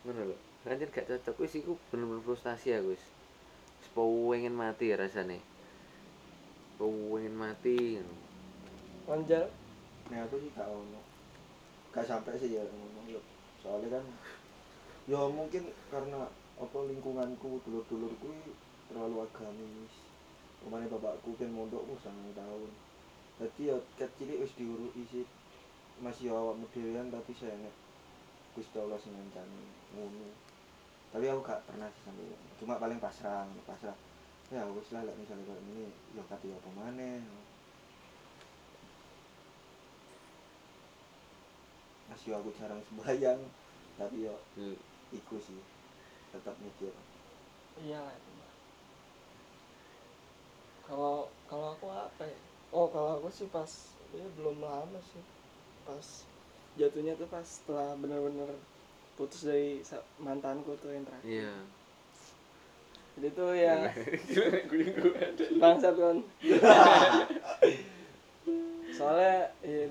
[0.08, 0.38] Ngono lho.
[0.68, 1.36] Pancet gak cocok.
[1.40, 3.04] Wis iku bener-bener frustasi aku wis.
[3.80, 5.40] Wis pengen mati ya rasane.
[6.76, 8.04] Pengen mati.
[8.04, 8.16] Ngono.
[9.08, 9.48] Wanjal
[10.10, 11.02] Nah aku sih gak ono.
[11.94, 13.22] Gak sampai sih ya ngomong yo.
[13.62, 14.06] Soalnya kan
[15.10, 16.30] ya mungkin karena
[16.60, 18.30] apa lingkunganku dulur-dulurku
[18.90, 19.94] terlalu agamis.
[20.60, 22.72] Ke mana bapakku kan mondok wis sangat tahun.
[23.40, 25.26] Jadi ya kecil wis diuruti sih.
[26.04, 27.76] Masih awak modelan tapi saya nek
[28.58, 29.64] Gusti Allah sing ngancani
[29.96, 30.30] ngono.
[31.10, 32.28] Tapi aku gak pernah sih sampai
[32.60, 33.96] cuma paling pasrah, pasrah.
[34.50, 35.88] Ya wis lah misalnya kayak ini
[36.18, 37.22] ya kati apa maneh.
[42.10, 43.40] masih aku jarang sembahyang
[43.96, 44.76] tapi yo Hmm.
[45.16, 45.62] iku sih
[46.36, 46.92] tetap mikir
[47.80, 48.02] iya.
[50.90, 52.40] Kalau kalau aku apa ya?
[52.74, 53.70] Oh kalau aku sih pas
[54.12, 55.24] ya belum lama sih.
[55.86, 56.26] Pas
[56.76, 58.50] jatuhnya tuh pas setelah bener-bener
[59.14, 59.86] putus dari
[60.18, 61.30] mantanku tuh yang terakhir.
[61.30, 61.56] Iya.
[63.20, 63.78] Jadi tuh ya
[65.62, 66.18] bangsat kan
[69.00, 69.88] soalnya ya,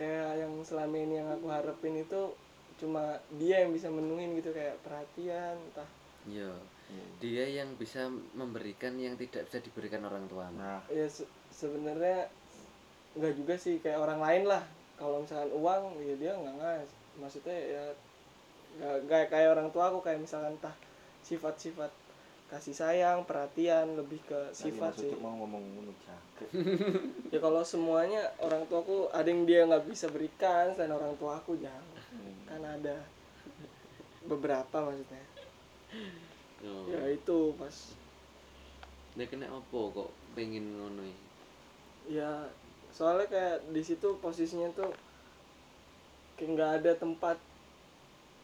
[0.00, 2.32] kayak yang selama ini yang aku harapin itu
[2.80, 5.88] cuma dia yang bisa menuhin gitu kayak perhatian entah
[6.24, 6.52] iya
[7.18, 8.06] dia yang bisa
[8.36, 10.46] memberikan yang tidak bisa diberikan orang tua.
[10.54, 10.84] Nah.
[10.92, 12.30] Ya se- sebenarnya
[13.16, 14.62] nggak juga sih kayak orang lain lah.
[14.96, 17.84] Kalau misalkan uang ya dia nggak ngas maksudnya ya
[18.76, 20.76] nggak kayak orang tua aku kayak misalkan entah
[21.24, 21.88] sifat-sifat
[22.46, 25.12] kasih sayang perhatian lebih ke sifat sifat sih.
[25.18, 25.64] Mau ngomong
[27.32, 31.56] ya kalau semuanya orang tuaku ada yang dia nggak bisa berikan selain orang tua aku
[31.56, 31.84] jangan
[32.44, 32.96] kan ada
[34.28, 35.24] beberapa maksudnya
[36.66, 36.90] oh.
[36.90, 37.74] ya itu pas
[39.16, 41.16] dia kena opo kok pengen ngono ya?
[42.06, 42.32] ya
[42.92, 44.92] soalnya kayak di situ posisinya tuh
[46.36, 47.36] kayak nggak ada tempat.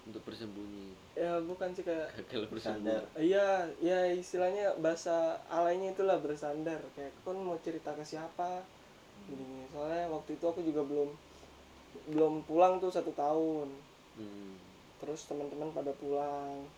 [0.02, 0.96] Untuk bersembunyi.
[1.14, 3.04] Ya bukan sih kayak gagal bersandar.
[3.20, 6.80] iya ya istilahnya bahasa alainya itulah bersandar.
[6.96, 8.64] Kayak kan mau cerita ke siapa
[9.22, 11.10] gini soalnya waktu itu aku juga belum
[12.10, 13.68] belum pulang tuh satu tahun.
[14.12, 14.60] Hmm.
[15.00, 16.68] terus teman-teman pada pulang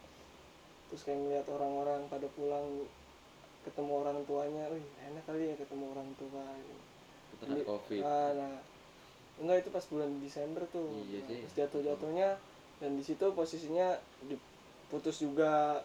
[0.95, 2.87] terus kayak ngeliat orang-orang pada pulang
[3.67, 6.47] ketemu orang tuanya wih enak kali ya ketemu orang tua.
[7.43, 8.03] Kena Ini- covid.
[8.07, 8.55] Ah, nah.
[9.43, 10.95] Enggak itu pas bulan Desember tuh.
[11.11, 11.41] Iya Nah, sih.
[11.43, 12.39] pas jatuh jatuhnya
[12.79, 13.99] dan di situ posisinya
[14.31, 15.83] diputus juga.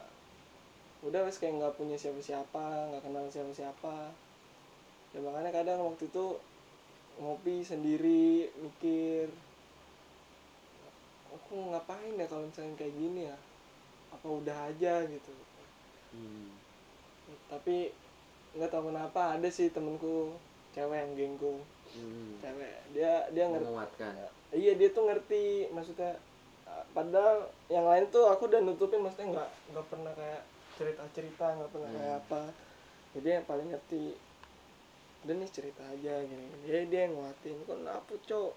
[1.01, 4.13] Udah wes kayak nggak punya siapa-siapa nggak kenal siapa-siapa.
[5.09, 6.37] Ya makanya kadang waktu itu
[7.17, 9.25] ngopi sendiri mikir
[11.33, 13.35] aku ngapain ya kalau misalnya kayak gini ya
[14.09, 15.33] apa udah aja gitu.
[16.09, 16.49] Hmm.
[17.45, 17.93] tapi
[18.57, 20.33] nggak tahu kenapa ada sih temenku
[20.71, 22.37] cewek yang gengku Hmm.
[22.37, 23.65] cewek dia dia ngerti.
[23.65, 24.13] Menguatkan.
[24.49, 26.17] Iya dia tuh ngerti maksudnya
[26.89, 30.41] padahal yang lain tuh aku udah nutupin maksudnya nggak nggak pernah kayak
[30.77, 32.21] cerita cerita nggak pernah kayak Hmm.
[32.21, 32.41] apa.
[33.17, 34.03] Jadi yang paling ngerti
[35.19, 36.45] udah nih cerita aja gini.
[36.65, 38.53] Dia dia yang nguatin kok apa cok?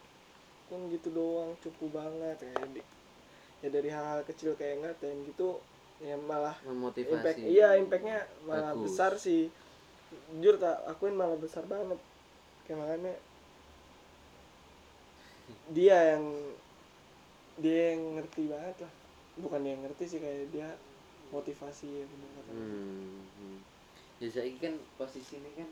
[0.68, 2.84] Kan gitu doang cukup banget kayak
[3.62, 5.62] ya dari hal, -hal kecil kayak ngatain gitu
[6.02, 8.82] ya malah memotivasi impact iya impactnya malah Bagus.
[8.90, 9.46] besar sih
[10.42, 11.96] jujur tak akuin malah besar banget
[12.66, 13.14] kayak makanya
[15.70, 16.24] dia yang
[17.62, 18.92] dia yang ngerti banget lah
[19.38, 20.68] bukan dia yang ngerti sih kayak dia
[21.30, 23.16] motivasi ya bener kata hmm.
[23.38, 23.58] hmm.
[24.20, 25.68] ya saya kan posisi ini kan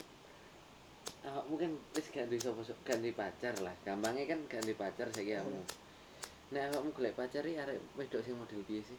[1.26, 5.10] awakmu kan wis gak duwe sapa gak duwe pacar lah gampangnya kan gak duwe pacar
[5.12, 5.89] saiki kamu Hmm.
[6.50, 8.98] Nek awakmu golek pacar iki arek wedok sing model piye sih?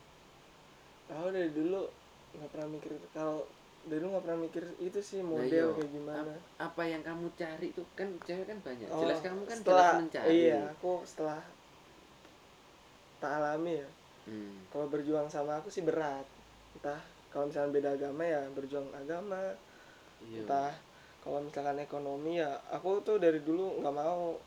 [1.12, 1.84] Aku dari dulu
[2.32, 2.92] nggak pernah mikir.
[3.12, 3.44] Kalau
[3.84, 5.76] dari dulu nggak pernah mikir itu sih Nah, model iya.
[5.76, 6.32] kayak gimana.
[6.32, 7.84] Ap- apa yang kamu cari tuh?
[7.94, 8.88] Kan cewek kan banyak.
[8.88, 10.32] Oh, jelas kamu kan setelah jelas mencari.
[10.32, 11.42] iya aku setelah
[13.20, 13.90] tak alami ya.
[14.22, 14.54] Hmm.
[14.70, 16.24] kalau berjuang sama aku sih berat.
[16.78, 17.02] Entah
[17.34, 19.58] kalau misalnya beda agama ya berjuang agama.
[20.22, 20.46] Iya.
[20.46, 20.72] Entah
[21.20, 24.38] kalau misalkan ekonomi ya aku tuh dari dulu nggak mau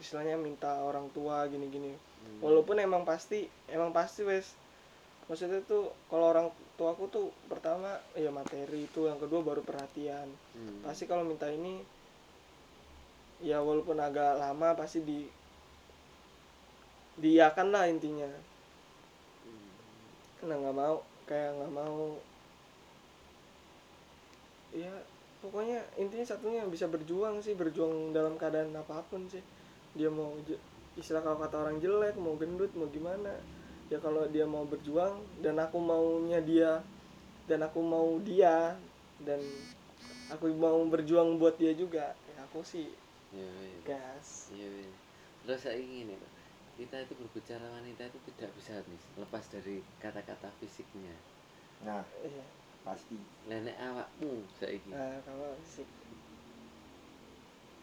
[0.00, 2.44] istilahnya minta orang tua gini-gini Hmm.
[2.44, 4.52] walaupun emang pasti emang pasti wes
[5.24, 10.28] maksudnya tuh kalau orang tua aku tuh pertama ya materi itu yang kedua baru perhatian
[10.52, 10.84] Hmm.
[10.84, 11.80] pasti kalau minta ini
[13.40, 15.24] ya walaupun agak lama pasti di
[17.16, 19.72] diakan lah intinya Hmm.
[20.40, 22.20] karena nggak mau kayak nggak mau
[24.76, 24.92] ya
[25.40, 29.40] pokoknya intinya satunya bisa berjuang sih berjuang dalam keadaan apa pun sih
[29.94, 30.34] dia mau
[30.94, 33.34] istilah kalau kata orang jelek mau gendut mau gimana
[33.90, 36.78] ya kalau dia mau berjuang dan aku maunya dia
[37.50, 38.78] dan aku mau dia
[39.26, 39.42] dan
[40.30, 42.86] aku mau berjuang buat dia juga ya aku sih
[43.34, 43.78] iya iya.
[43.86, 44.50] gas.
[44.54, 44.92] Iya iya.
[45.46, 46.32] terus saya ingin loh
[46.78, 51.12] kita itu berbicara wanita itu tidak bisa nih lepas dari kata-kata fisiknya.
[51.84, 52.46] Nah iya.
[52.86, 53.18] pasti.
[53.50, 54.94] Nenek awakmu saya ingin.
[54.94, 55.86] Nah kalau sih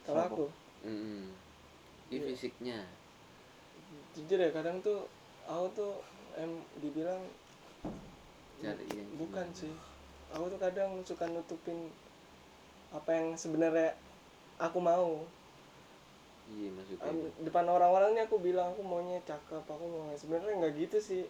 [0.08, 0.46] kalau aku?
[0.88, 1.36] Hmm.
[2.08, 2.28] Ini Iya.
[2.32, 2.80] fisiknya.
[4.16, 5.06] Jujur ya kadang tuh
[5.46, 5.94] aku tuh
[6.38, 7.22] em dibilang
[8.58, 9.60] cari yang bukan gimana?
[9.60, 9.74] sih.
[10.34, 11.78] Aku tuh kadang suka nutupin
[12.92, 13.94] apa yang sebenarnya
[14.58, 15.22] aku mau.
[16.48, 20.74] Iya maksudnya Am- depan orang-orang nih aku bilang aku maunya cakep aku mau sebenarnya nggak
[20.80, 21.24] gitu sih.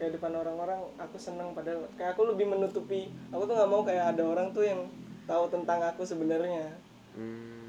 [0.00, 3.12] Kayak depan orang-orang aku seneng padahal kayak aku lebih menutupi.
[3.30, 4.80] Aku tuh nggak mau kayak ada orang tuh yang
[5.28, 6.74] tahu tentang aku sebenarnya.
[7.14, 7.61] Hmm.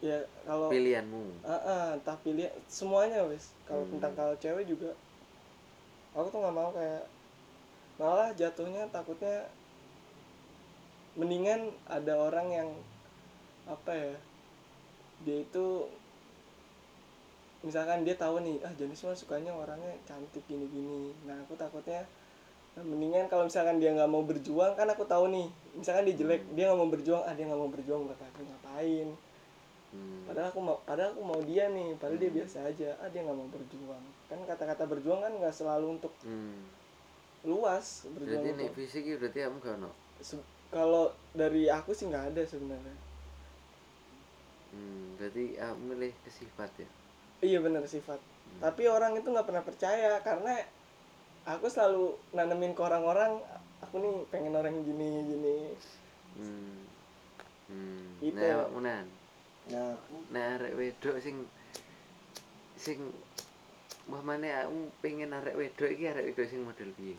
[0.00, 1.44] Ya kalau pilihanmu.
[1.44, 3.92] Ah ah, entah pilih semuanya wes kalau Hmm.
[3.96, 4.90] tentang kalau cewek juga
[6.16, 7.04] aku tuh nggak mau kayak
[8.00, 9.44] malah jatuhnya takutnya
[11.14, 12.68] mendingan ada orang yang
[13.68, 14.14] apa ya
[15.20, 15.66] dia itu
[17.60, 22.08] misalkan dia tahu nih ah jenis mah sukanya orangnya cantik gini gini nah aku takutnya
[22.72, 25.46] nah, mendingan kalau misalkan dia nggak mau berjuang kan aku tahu nih
[25.76, 29.08] misalkan dia jelek dia nggak mau berjuang ah dia nggak mau berjuang buat aku ngapain
[29.94, 30.26] hmm.
[30.30, 33.38] padahal aku mau padahal aku mau dia nih padahal dia biasa aja ah dia nggak
[33.38, 36.62] mau berjuang kan kata-kata berjuang kan nggak selalu untuk Hmm.
[37.46, 42.36] luas berjuang berarti nek fisik itu berarti kamu gak Se- kalau dari aku sih nggak
[42.36, 42.96] ada sebenarnya
[44.76, 45.18] hmm.
[45.18, 46.88] berarti kamu milih ke sifat ya
[47.40, 48.20] iya bener sifat
[48.60, 50.58] tapi orang itu nggak pernah percaya karena
[51.48, 53.40] aku selalu nanemin ke orang-orang
[53.80, 55.58] aku nih pengen orang yang gini gini
[56.36, 56.78] hmm.
[57.70, 58.06] Hmm.
[58.20, 58.36] Gitu.
[58.82, 59.00] nah
[59.70, 59.94] nah
[60.34, 61.46] nah arek wedok sing
[62.74, 62.98] sing
[64.10, 67.14] Muhamane aku pengen arek wedok iki arek wedok sing model piye?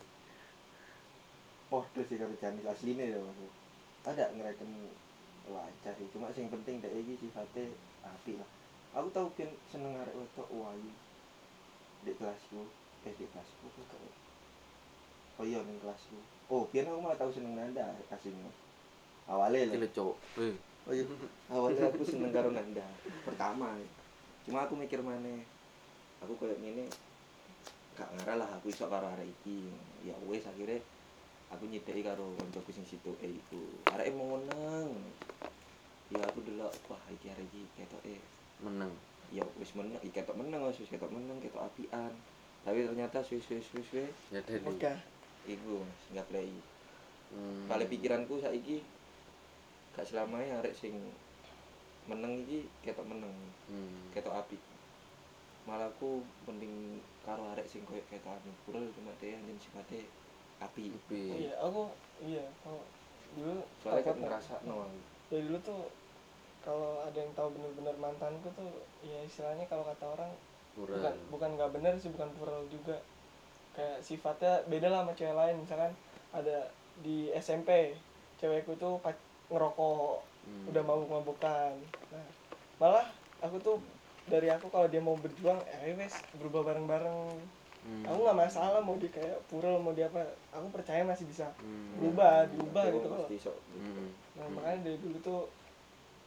[1.71, 3.51] Podo sih karo janis asline ya maksud
[4.03, 4.67] ada ngereken
[5.47, 7.71] wajar sih cuma sing penting dek iki sifatnya
[8.03, 8.49] api lah.
[8.99, 10.91] Aku tau kan seneng arek wedok wayu
[12.03, 12.67] di kelasku
[13.07, 14.19] eh di kelasku kok gak-
[15.39, 16.19] oh iya ning kelasku.
[16.51, 18.51] Oh biar aku malah tau seneng Nanda aslinya
[19.31, 20.55] awalnya lah lho cowok eh
[20.87, 21.05] oh iya.
[21.51, 22.85] Awalnya aku seneng karo Nanda
[23.27, 23.77] pertama.
[24.47, 25.41] Cuma aku mikir mana
[26.21, 26.85] aku kayak gini
[27.97, 29.69] gak ngarah lah aku iso karo arek iki.
[30.01, 30.81] Ya wes akhirnya
[31.51, 33.61] aku nyedeki karo koncoku sing situ eh iku.
[33.93, 34.95] Arek mau menang
[36.11, 38.15] ya aku delok wah iki arek iki ketoke
[38.63, 38.91] meneng.
[39.31, 42.13] Ya wis menang iki ketok menang wis ketok menang ketok apian.
[42.61, 44.93] Tapi ternyata suwe suwe suwe suwe ya Oke.
[45.49, 46.53] iku mas nggak play.
[47.31, 47.63] Hmm.
[47.71, 48.83] kali pikiranku saiki
[49.91, 50.95] gak selamanya arek sing
[52.07, 53.33] menang iki ketok menang
[53.69, 54.11] hmm.
[54.15, 54.57] ketok api.
[55.69, 60.01] Malah aku mending karo arek sing koyo ketok anu purel cuma dia anjen sifatnya
[60.63, 60.95] api.
[60.95, 61.91] Tapi iya aku
[62.23, 62.81] iya kalau
[63.37, 64.75] dulu soalnya kan takutnya- ngerasa no
[65.31, 65.81] ya dulu tuh
[66.61, 68.69] kalau ada yang tahu bener-bener mantanku tuh
[69.01, 70.31] ya istilahnya kalau kata orang
[70.77, 72.97] kurang bukan bukan nggak bener sih bukan plural juga.
[73.71, 75.55] Kayak sifatnya beda lah sama cewek lain.
[75.63, 75.93] Misalkan
[76.35, 76.67] ada
[76.99, 77.95] di SMP
[78.39, 78.99] cewekku tuh
[79.51, 80.73] ngerokok Hmm.
[80.73, 81.77] udah mabuk-mabukan
[82.09, 82.25] nah
[82.81, 83.05] malah
[83.45, 83.77] aku tuh
[84.25, 87.37] dari aku kalau dia mau berjuang eh wes berubah bareng-bareng
[87.81, 88.05] Hmm.
[88.05, 90.21] aku nggak masalah mau dia kayak purel mau dia apa
[90.53, 91.97] aku percaya masih bisa Hmm.
[91.97, 94.09] berubah diubah gitu loh sok Hmm.
[94.37, 95.41] nah makanya dari dulu tuh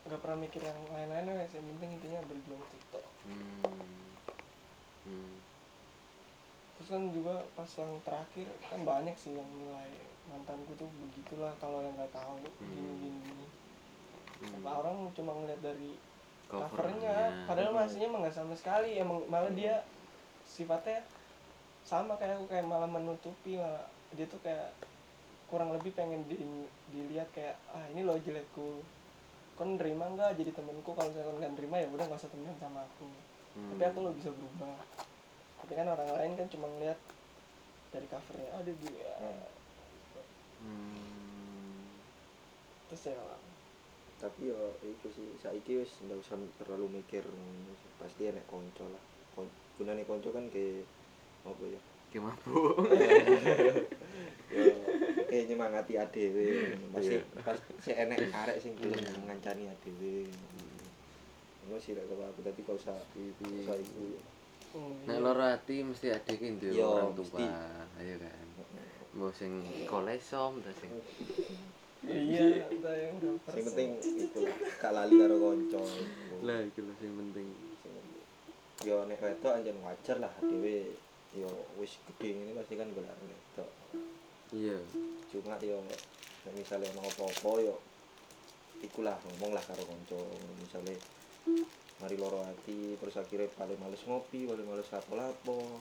[0.06, 3.82] nggak pernah mikir yang lain-lain wes yang penting intinya berjuang gitu Hmm.
[5.06, 5.43] Hmm.
[6.76, 9.90] Terus kan juga pas yang terakhir kan banyak sih yang nilai
[10.26, 13.46] mantanku tuh begitulah kalau yang nggak tahu gini gini gini
[14.34, 14.60] Hmm.
[14.60, 15.94] Apa orang cuma ngeliat dari
[16.50, 16.68] Covernya.
[16.68, 17.16] covernya
[17.48, 19.80] padahal masihnya emang nggak sama sekali emang malah dia
[20.44, 21.00] sifatnya
[21.86, 24.74] sama kayak aku kayak malah menutupi malah dia tuh kayak
[25.48, 26.36] kurang lebih pengen di,
[26.92, 28.82] dilihat kayak ah ini loh jelekku.
[29.54, 30.34] Kon nerima nggak?
[30.34, 33.06] Jadi temenku kalau misalkan nggak nerima ya udah nggak usah temenan sama aku.
[33.54, 33.70] Hmm.
[33.70, 34.74] tapi aku lo bisa berubah
[35.64, 37.00] tapi kan orang lain kan cuma ngeliat
[37.88, 38.52] dari covernya.
[38.52, 39.16] Oh dia.
[40.60, 41.88] Hmm.
[42.84, 43.16] terus ya
[44.20, 45.24] tapi yo itu sih.
[45.40, 47.24] Saiki wis ndak usah terlalu mikir.
[47.96, 49.00] Pasti enek konco lah.
[49.32, 49.48] Kon
[49.80, 50.84] gunane konco kan ke
[51.48, 51.80] apa ya?
[52.12, 52.84] Ki mabuk.
[54.52, 54.68] yo
[55.24, 60.28] kayak nyemangati adewe pasti pas si enek arek sing gelem ngancani adewe
[61.64, 62.44] ngono sih lek kalau aku.
[62.44, 64.20] Tadi kau usah usah iku
[64.74, 67.24] hmm, Nek loro ati mesti ada ki orang tua.
[67.24, 67.44] mesti.
[68.02, 68.46] Ayo kan.
[69.14, 69.52] Mbok sing
[69.86, 70.90] kolesom ta sing
[72.04, 72.94] iya udah
[73.48, 74.40] sing penting itu
[74.76, 75.80] gak lali karo konco
[76.44, 77.48] lah iki lho sing penting.
[78.84, 80.92] yo nek wedok anjen wajar lah dhewe
[81.32, 81.48] yo
[81.80, 83.70] wis gede ini pasti kan golek wedok
[84.52, 84.76] Iya.
[85.32, 85.80] cuma yo
[86.44, 87.74] nek misale mau apa-apa yo
[88.84, 90.20] ikulah ngomong lah karo kanca
[90.60, 91.00] misale
[92.04, 95.80] mari loro hati terus akhirnya paling males ngopi paling males lapo-lapo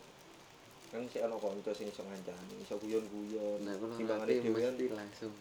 [0.87, 4.87] kan si ana kanca sing iso ngancani iso guyon-guyon loro timbangane ati dhewe kan mesti
[4.87, 5.33] langsung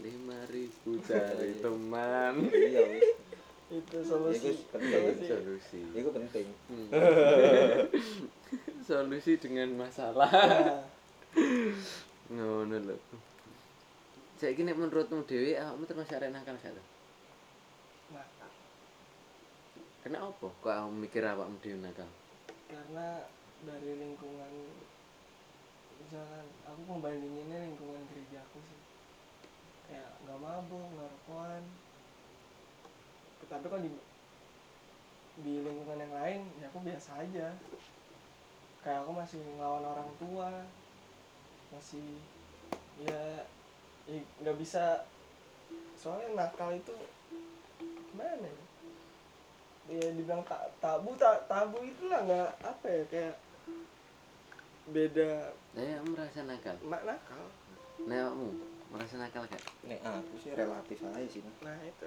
[0.00, 2.34] 5000 dari teman.
[2.48, 3.04] iya wis
[3.68, 5.80] itu solusi penting Solusi.
[5.92, 6.88] iku penting Hmm.
[8.88, 10.28] Solusi dengan masalah.
[10.32, 10.84] Nah,
[12.34, 12.96] Ngono lho.
[14.36, 16.82] Saiki nek menurutmu dhewe awakmu termasuk arek nakal gak to?
[20.02, 20.46] Kena apa?
[20.50, 22.10] Kok awakmu mikir awakmu dhewe nakal?
[22.72, 23.20] karena
[23.62, 24.52] dari lingkungan
[26.02, 28.80] misalkan aku membandinginnya lingkungan gereja aku sih.
[29.86, 31.62] Kayak nggak mabuk nggak rokokan.
[33.46, 33.92] Tapi kalau di
[35.44, 37.48] di lingkungan yang lain ya aku biasa aja.
[38.82, 40.50] Kayak aku masih ngelawan orang tua
[41.70, 42.18] masih
[43.04, 43.44] ya
[44.08, 45.04] ya nggak bisa.
[45.94, 46.96] Soalnya nakal itu
[48.10, 48.71] gimana ya
[49.84, 53.34] ya dibilang tak tabu tak tabu itulah nggak apa ya kayak
[54.84, 55.30] beda
[55.72, 56.76] Lah awakmu merasa nakal.
[56.82, 57.44] mak nakal
[58.02, 58.48] Nek awakmu
[58.88, 59.62] merasa nakal gak?
[59.84, 62.06] nek aku sih relatif aja sih nah nah itu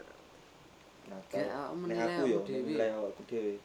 [1.06, 3.56] nakal Kayak awakmu nek menilai aku yo menilai awakku dhewe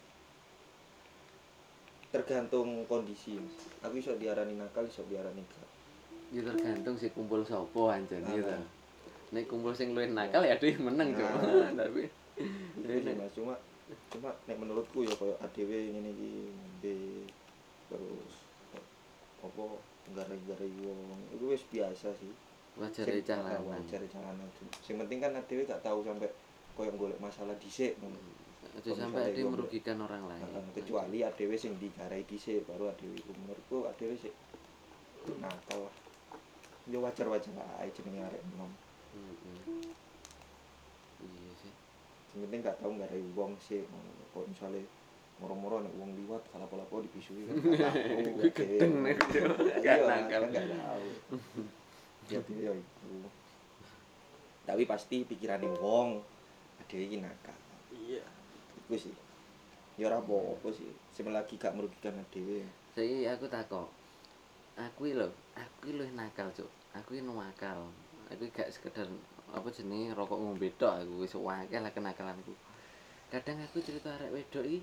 [2.11, 3.39] tergantung kondisi
[3.81, 5.69] aku iso diarani nakal iso diarani gak
[6.31, 8.31] Ya tergantung sih kumpul sapa anjen Ah.
[8.31, 8.59] ya ta.
[9.33, 11.27] Nek kumpul sing luwih nakal ya dhewe meneng Ah.
[11.35, 11.67] cuma.
[11.83, 12.03] Tapi
[12.79, 13.55] Itu mas cuma
[14.11, 16.97] cuma nek menurutku ya kayak ADW ngene iki ngombe
[17.91, 18.35] terus
[19.41, 19.65] apa
[20.15, 21.21] garai-garai wong.
[21.35, 22.33] Itu wis biasa sih.
[22.79, 24.49] Wajar Sing- e cah ah, wajar calanan
[24.85, 26.31] sing penting kan ADW gak tahu sampai
[26.79, 28.15] koyo golek masalah dhisik ngono.
[28.71, 30.45] Aja sampai dia merugikan orang lain.
[30.47, 34.33] Nah, kecuali ADW sing digarai dhisik baru ADW iku menurutku ADW sih
[35.43, 35.83] nakal.
[35.83, 35.93] Lah
[36.91, 38.71] ya wajar-wajar ae jenenge arek enom
[39.15, 39.95] Mm-mm.
[42.31, 42.39] Sih.
[42.39, 44.87] sing penting gak tau garai wong sih ngono kok misale
[45.43, 49.19] moro-moro nek wong liwat kalau pola-pola kan gak tahu Kuwi gedeng nek.
[49.85, 51.07] Gak kan gak tahu
[52.31, 53.11] ya dia itu
[54.63, 56.23] tapi pasti pikirane wong
[56.87, 57.59] ADW iki nakal
[57.91, 58.23] iya
[58.79, 59.15] iku sih
[59.99, 60.87] ya ora apa-apa sih
[61.27, 63.87] lagi gak merugikan ADW Saiki aku takok.
[64.75, 66.67] Aku lho, aku luwih nakal, Cuk.
[66.91, 67.87] Aku iki nakal.
[68.35, 69.07] Aku gak sekedar
[69.55, 69.69] apa
[70.15, 72.55] rokok ngombe tok aku wis akeh lah kenakalanku.
[73.31, 74.81] Kadang aku cerita arek wedok iki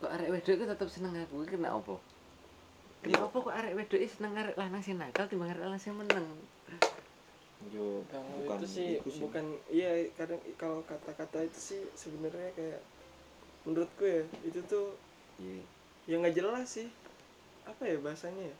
[0.00, 1.96] kok arek wedok iki tetep seneng aku iki kena apa?
[3.04, 6.26] Kenapa kok arek wedok iki seneng arek lanang sing nakal timbang arek lanang sing meneng?
[7.72, 12.80] yo kalau bukan itu sih iku bukan iya kadang kalau kata-kata itu sih sebenarnya kayak
[13.64, 14.92] menurutku ya itu tuh
[15.40, 15.64] Iya.
[16.06, 16.88] ya nggak jelas sih
[17.64, 18.56] apa ya bahasanya ya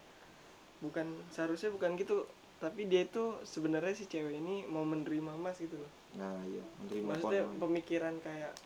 [0.81, 2.25] bukan seharusnya bukan gitu
[2.65, 5.93] tapi dia itu sebenarnya si cewek ini mau menerima mas gitu loh.
[6.17, 8.57] Nah iya menerima maksudnya pemikiran kayak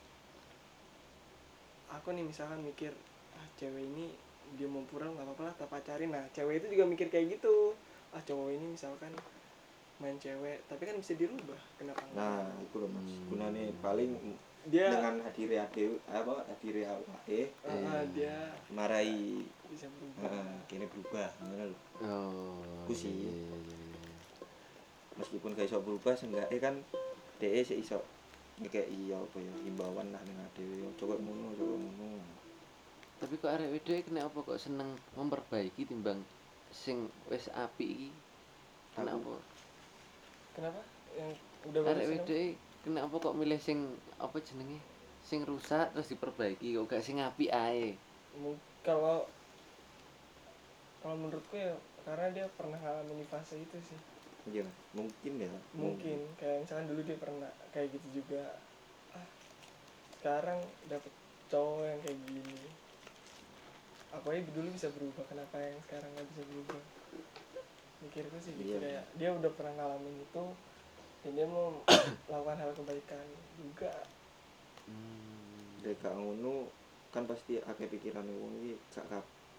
[1.90, 2.94] aku nih misalkan mikir
[3.34, 4.14] ah cewek ini
[4.55, 6.14] dia mau pulang nggak apa-apa lah tak pacarin.
[6.14, 7.74] Nah cewek itu juga mikir kayak gitu.
[8.14, 9.11] Ah cowok ini misalkan
[9.99, 13.03] main cewek tapi kan bisa dirubah kenapa enggak nah itu loh mas.
[13.03, 13.26] Hmm.
[13.34, 14.11] gunane paling
[14.70, 20.22] dia dengan hadiri ADW apa hadiri awake ah, ah, dia marai bisa berubah.
[20.30, 22.86] Heeh kene berubah ngono lho Oh.
[22.94, 23.11] Sih.
[23.11, 23.88] iya, iya, iya.
[25.18, 26.74] Meskipun gak iso berubah seenggaknya kan
[27.42, 27.98] DE sih iso
[28.58, 32.06] ngekei apa ya himbauan lah ning ADW coba ngono coba ngono
[33.18, 36.22] Tapi kok arek wedok iki kena apa kok seneng memperbaiki timbang
[36.70, 38.10] sing wis apik iki?
[38.94, 39.34] Kena apa?
[40.54, 40.82] kenapa
[41.18, 41.30] yang
[41.66, 42.54] udah Arek wedok iki
[42.86, 43.90] kena apa kok milih sing
[44.22, 44.78] apa jenenge?
[45.26, 47.98] Sing rusak terus diperbaiki kok gak sing apik ae.
[48.86, 49.26] Kalau
[51.02, 51.74] kalau menurutku ya
[52.06, 53.98] karena dia pernah ngalamin di fase itu sih
[54.51, 58.42] iya mungkin ya mungkin kayak misalkan dulu dia pernah kayak gitu juga
[59.12, 59.28] ah
[60.18, 61.12] sekarang dapet
[61.49, 62.61] cowok yang kayak gini
[64.09, 66.82] aku aja dulu bisa berubah kenapa yang sekarang nggak bisa berubah
[67.99, 68.78] mikirku sih gitu Iya.
[68.80, 70.44] kayak dia udah pernah ngalamin itu
[71.26, 71.74] dan dia mau
[72.30, 73.26] lakukan hal kebaikan
[73.59, 73.92] juga
[74.88, 75.84] Hmm.
[75.84, 76.64] Dek gak ngono
[77.12, 78.72] kan pasti akeh pikirane wong iki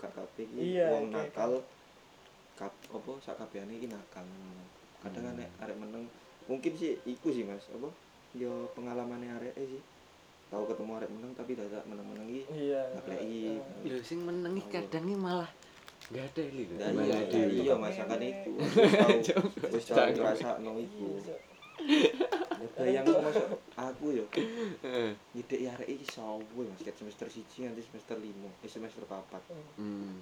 [0.01, 1.61] kabeh iki Iya, wong nakal
[2.57, 4.25] kap apa sak kabehane iki nakal.
[4.99, 5.63] Kadang kan Hmm.
[5.63, 6.03] arek meneng
[6.45, 7.87] mungkin sih iku sih Mas, apa?
[8.33, 9.81] Yo pengalamannya arek sih.
[10.49, 11.53] Tahu ketemu arek meneng tapi
[11.85, 13.55] meneng-meneng iki iya Naklei.
[13.55, 15.51] eh, Lho sing meneng iki kadang iki malah
[16.09, 16.41] gak ada.
[16.49, 18.51] Nah, Malah iya, ada iya, iya masakan itu.
[19.75, 20.25] Wis tau iya,
[20.81, 21.07] iku.
[21.21, 21.39] Cok.
[22.59, 24.25] Ya bayang masuk aku yo
[24.83, 25.15] Heeh.
[25.31, 28.27] nyidek arek iki sawu Mas ket semester 1 nganti semester 5,
[28.59, 29.23] eh semester 4.
[29.79, 30.19] Hmm.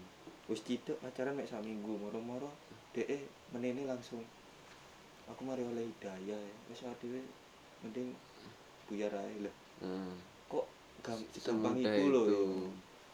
[0.47, 2.47] wis tidak pacaran mek sak minggu moro-moro
[2.95, 3.09] dhek
[3.51, 4.23] menene langsung
[5.27, 7.21] aku mari oleh hidayah ya wis dhewe
[7.83, 8.15] mending
[8.87, 10.13] buyar ae lah Heeh.
[10.47, 10.65] kok
[11.03, 12.41] gam gampang itu lho itu.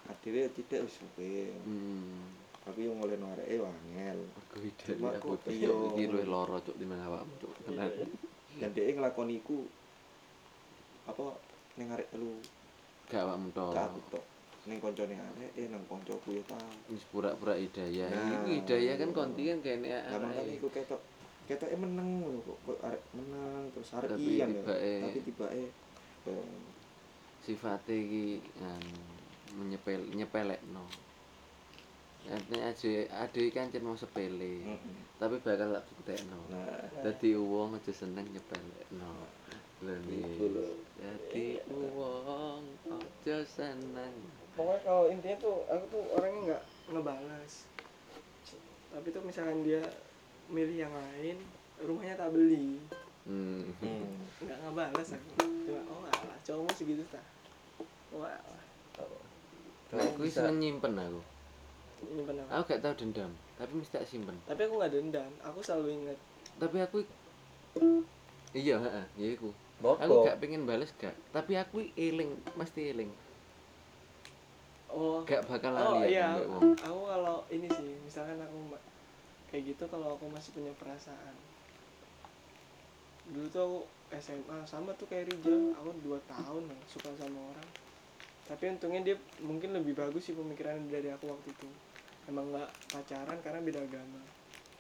[0.06, 2.30] ya dhewe tidak wis suwe Hmm.
[2.64, 5.68] tapi yang oleh areke wangel Aku hidayah Cuma aku iya.
[5.68, 7.52] iki luwih lara cuk timbang awakmu cuk.
[8.54, 9.66] Dan dhek nglakoni iku
[11.04, 11.26] apa
[11.76, 12.38] ning arek telu
[13.12, 13.74] Gak awakmu tok.
[13.76, 14.00] gak aku
[14.64, 18.08] ning koncone arek eh nang koncoku yo tau Wis pura-pura hidayah.
[18.08, 18.32] Nah.
[18.32, 21.02] Iku hidayah kan konti kan kene Lah makane iku ketok
[21.44, 24.62] ketoke meneng lho kok kok arek meneng terus arek Tapi iyan ya.
[24.64, 25.64] tibake- Tapi tibake
[26.24, 26.48] eh,
[27.44, 28.26] sifate iki
[28.58, 29.00] anu
[29.54, 30.86] menyepel nyepelekno.
[32.24, 34.64] Artinya aja ade kan cen mau sepele.
[34.64, 34.96] mm-mm.
[35.20, 36.40] Tapi bakal tak buktekno.
[36.48, 39.12] Nah, Dadi wong aja seneng nyepelekno.
[39.84, 40.66] Lho Itu lho.
[40.96, 44.14] Dadi wong aja seneng.
[44.54, 46.64] pokoknya kalau intinya tuh aku tuh orangnya nggak
[46.94, 47.54] ngebalas
[48.94, 49.82] tapi tuh misalkan dia
[50.48, 51.38] milih yang lain
[51.80, 52.80] rumahnya tak beli
[53.24, 53.64] Hmm.
[53.80, 54.20] hmm.
[54.42, 55.32] nggak ngebalas aku
[55.64, 57.24] cuma oh alah cowokmu segitu tak
[58.12, 58.28] oh
[59.94, 61.22] Nah, aku seneng nyimpen aku.
[62.04, 64.34] ini benar Aku gak tau dendam, tapi mesti tak simpen.
[64.44, 66.18] tapi aku nggak dendam aku selalu ingat
[66.58, 66.98] Tapi aku
[68.52, 69.54] iya, heeh, ya iku.
[69.80, 70.26] Aku Bokok.
[70.26, 73.12] gak pengen bales gak, tapi aku eling, mesti eling.
[74.90, 78.58] oh Gak bakal oh lali iya aku aku, aku kalau ini sih misalkan aku
[79.54, 81.36] kayak gitu kalau aku masih punya perasaan.
[83.30, 83.80] Dulu tuh aku
[84.18, 87.70] SMA sama tuh kayak Rijal aku dua tahun lah suka sama orang.
[88.50, 91.70] Tapi untungnya dia mungkin lebih bagus sih pemikiran dari aku waktu itu.
[92.26, 94.22] Emang nggak pacaran karena beda agama.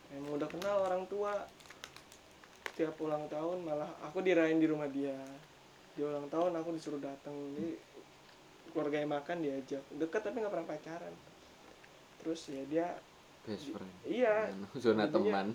[0.10, 1.46] Emang udah kenal orang tua
[2.74, 5.14] tiap ulang tahun malah aku dirayain di rumah dia.
[5.94, 7.78] Di ulang tahun aku disuruh datang jadi
[8.74, 11.14] keluarga yang makan diajak deket tapi nggak pernah pacaran.
[12.26, 12.88] Terus ya dia
[13.44, 13.92] Best friend.
[14.04, 14.48] iya
[14.84, 15.52] Zona teman.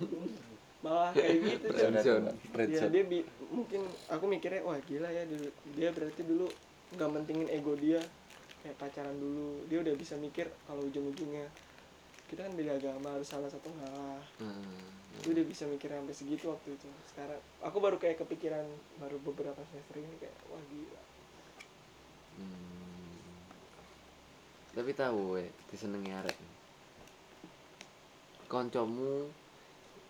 [0.79, 1.91] malah kayak gitu Cok.
[1.99, 2.31] zone.
[2.65, 6.47] ya dia bi- mungkin aku mikirnya wah gila ya dulu dia berarti dulu
[6.95, 7.99] nggak mentingin ego dia
[8.61, 11.51] kayak pacaran dulu dia udah bisa mikir kalau ujung-ujungnya
[12.27, 14.79] kita kan beda agama harus salah satu ngalah Hmm.
[15.19, 18.63] dia udah bisa mikir sampai segitu waktu itu sekarang aku baru kayak kepikiran
[18.97, 21.01] baru beberapa semester ini kayak wah gila
[22.39, 23.19] Hmm.
[24.71, 26.39] Tapi tahu we, disenengi arek.
[28.53, 29.13] Koncomu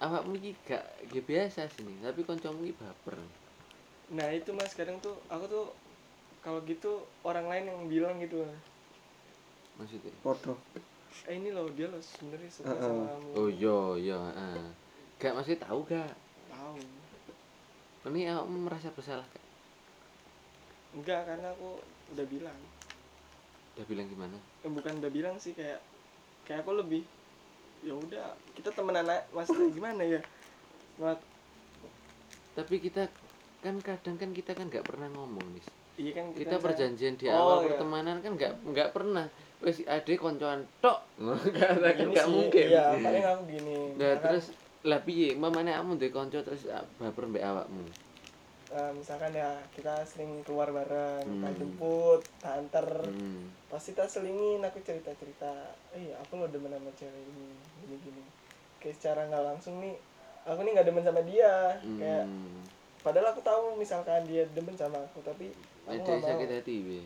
[0.04, 3.18] awakmu iki gak gak biasa sini, tapi koncomu iki baper.
[4.16, 5.64] nah itu mas kadang tuh aku tuh
[6.44, 6.88] kalau gitu
[7.28, 8.38] orang lain yang bilang gitu
[9.78, 10.12] Maksudnya?
[10.22, 10.58] Podo.
[11.30, 12.82] eh ini loh dia loh sebenarnya suka Heeh.
[12.86, 13.70] sama kamu Oh iya
[14.02, 14.58] iya, heeh.
[15.20, 16.08] Gak maksudnya tahu gak?
[16.48, 16.82] tahu
[18.08, 19.44] Ini awakmu merasa bersalah gak?
[20.96, 21.68] enggak karena aku
[22.12, 22.60] udah bilang
[23.76, 24.38] Udah bilang gimana?
[24.64, 25.80] eh, bukan udah bilang sih kayak
[26.46, 27.02] kayak aku lebih
[27.80, 30.20] ya udah kita temenan aja maksudnya gimana ya
[30.96, 31.22] Nggak-
[32.52, 33.06] Tapi kita
[33.58, 35.62] kan kadang kan kita kan nggak pernah ngomong nih.
[35.96, 37.66] iya kan Kita perjanjian di Oh, awal iya.
[37.68, 39.26] pertemanan kan nggak nggak pernah.
[39.58, 40.98] Wes ade koncoan tok.
[41.54, 42.66] Kan nggak sih, mungkin.
[42.68, 47.26] iya paling aku gini Nah, terus lah piye mamane kamu ndek kanca terus ah, baper
[47.26, 47.82] mbek awakmu.
[48.68, 51.58] Eh, misalkan ya kita sering keluar bareng tak Hmm.
[51.60, 53.48] jemput tak antar Hmm.
[53.68, 55.52] pasti tak selingin aku cerita cerita
[55.92, 57.48] eh aku lo demen sama cewek ini
[57.84, 58.22] gini gini
[58.80, 59.96] kayak secara nggak langsung nih
[60.48, 62.60] aku nih nggak demen sama dia kayak Hmm.
[63.04, 65.52] padahal aku tahu misalkan dia demen sama aku tapi
[65.84, 67.00] aku nggak mau sakit hati be.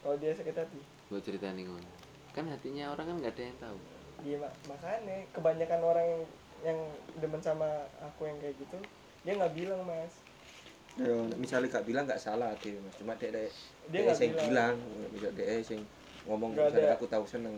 [0.00, 1.64] kalau dia sakit hati Buat cerita nih.
[2.36, 3.78] Kan hatinya orang kan nggak ada yang tahu.
[4.20, 6.08] Iya mak- makanya kebanyakan orang
[6.60, 6.78] yang
[7.22, 8.78] demen sama aku yang kayak gitu
[9.22, 10.26] dia nggak bilang mas
[10.98, 12.94] Yo, misalnya gak bilang gak salah dia, Mas.
[12.98, 13.48] Cuma dek dek
[13.88, 14.74] Dia nggak sing bilang.
[15.14, 15.80] misal dek sing
[16.26, 16.96] ngomong Nggak misalnya ada.
[16.98, 17.54] aku tahu seneng.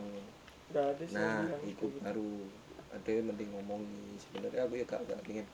[0.70, 2.05] Gak ada nah yang itu kayak gitu.
[2.05, 2.30] baru
[2.91, 5.47] ada yang mending ngomongi sebenarnya aku ya gak gak pengen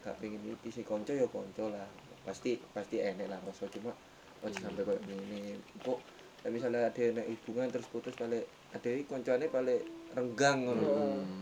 [0.00, 1.84] gak pengen iki sih konco ya konco lah
[2.24, 3.92] pasti pasti enek lah rasa cuma
[4.40, 4.64] ojo Iya.
[4.64, 5.40] sampai kayak gini
[5.78, 6.00] kok
[6.40, 10.88] ya misalnya ada yang hubungan terus putus balik ada yang koncone balik renggang ngono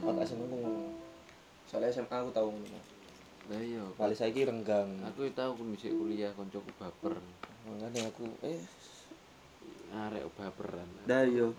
[0.03, 0.11] Hmm.
[0.12, 0.51] gak seneng
[1.64, 2.78] soalnya SMA aku tahu ngono
[3.51, 3.82] Lah iya.
[3.98, 5.03] balik saiki renggang.
[5.11, 7.18] Aku tahu aku misi kuliah koncoku baper.
[7.66, 8.62] makanya aku eh.
[9.90, 10.86] Arek baperan.
[11.03, 11.51] dah yo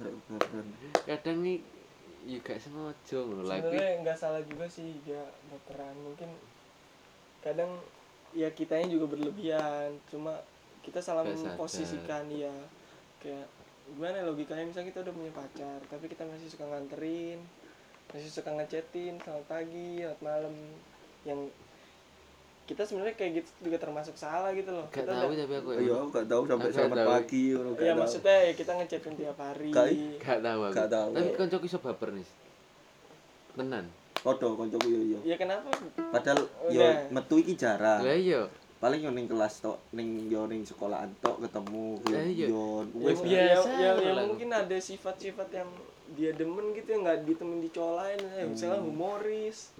[0.00, 0.66] arek baperan.
[1.04, 1.60] Kadang nih
[2.24, 3.60] ya gak sengaja ngono lagi.
[3.68, 5.22] sebenarnya nggak salah juga sih dia
[5.52, 6.32] berperan mungkin
[7.44, 7.76] kadang
[8.32, 10.00] ya kitanya juga berlebihan.
[10.08, 10.40] Cuma
[10.80, 12.56] kita salah memposisikan dia
[13.20, 13.46] kayak
[13.92, 14.64] gimana ya logikanya?
[14.64, 17.44] Misalnya kita udah punya pacar tapi kita masih suka nganterin
[18.10, 20.54] masih suka ngechatin selamat pagi selamat malam
[21.26, 21.40] yang
[22.66, 25.68] kita sebenarnya kayak gitu juga termasuk salah gitu loh Gak kita tahu tapi aku.
[25.78, 27.10] ayo aku gak tahu sampai selamat tahu.
[27.14, 28.00] pagi ngono ya tahu.
[28.02, 30.74] maksudnya ya kita ngechatin tiap hari Gak- Gak tahu aku.
[30.74, 31.10] Gak tahu.
[31.14, 32.28] Tapi koncoku iso baper nih.
[33.54, 33.84] Tenan.
[34.18, 35.18] Podo koncoku yo yo.
[35.22, 35.70] ya kenapa
[36.10, 37.06] Padahal yo Udah.
[37.14, 38.02] metu iki jarang.
[38.02, 38.42] Lah iya.
[38.76, 42.46] Paling yo ning kelas tok, ning yo ning sekolahan tok ketemu yo iya.
[42.50, 44.26] yo ya, wis ya, ya, ya lah.
[44.26, 45.70] mungkin ada sifat-sifat yang
[46.14, 48.86] dia demen gitu yang nggak ditemen dicowok lain ya, misalnya Hmm.
[48.86, 49.74] humoris